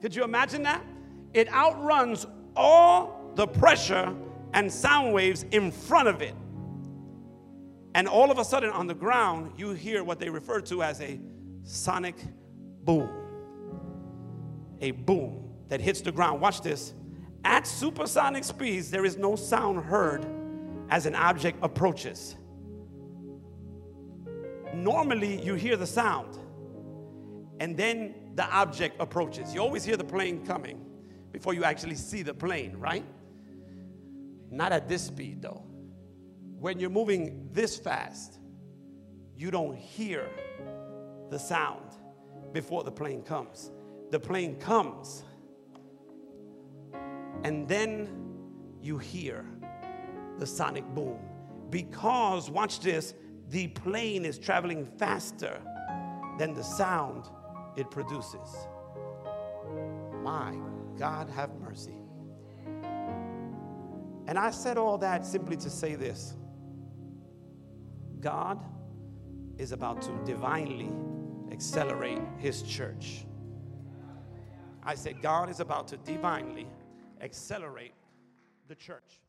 [0.00, 0.84] Could you imagine that?
[1.32, 2.26] It outruns
[2.56, 4.14] all the pressure
[4.52, 6.34] and sound waves in front of it.
[7.94, 11.00] And all of a sudden, on the ground, you hear what they refer to as
[11.00, 11.20] a
[11.62, 12.16] sonic
[12.84, 13.08] boom.
[14.80, 16.40] A boom that hits the ground.
[16.40, 16.94] Watch this.
[17.44, 20.26] At supersonic speeds, there is no sound heard
[20.88, 22.36] as an object approaches.
[24.74, 26.38] Normally, you hear the sound,
[27.60, 29.52] and then the object approaches.
[29.54, 30.84] You always hear the plane coming
[31.30, 33.04] before you actually see the plane, right?
[34.50, 35.64] Not at this speed, though.
[36.62, 38.38] When you're moving this fast,
[39.36, 40.28] you don't hear
[41.28, 41.90] the sound
[42.52, 43.72] before the plane comes.
[44.12, 45.24] The plane comes,
[47.42, 48.08] and then
[48.80, 49.44] you hear
[50.38, 51.18] the sonic boom.
[51.68, 53.14] Because, watch this,
[53.48, 55.60] the plane is traveling faster
[56.38, 57.24] than the sound
[57.76, 58.68] it produces.
[60.22, 60.54] My
[60.96, 61.96] God, have mercy.
[64.28, 66.36] And I said all that simply to say this
[68.22, 68.64] God
[69.58, 70.90] is about to divinely
[71.52, 73.26] accelerate his church.
[74.82, 76.66] I said, God is about to divinely
[77.20, 77.92] accelerate
[78.68, 79.20] the church.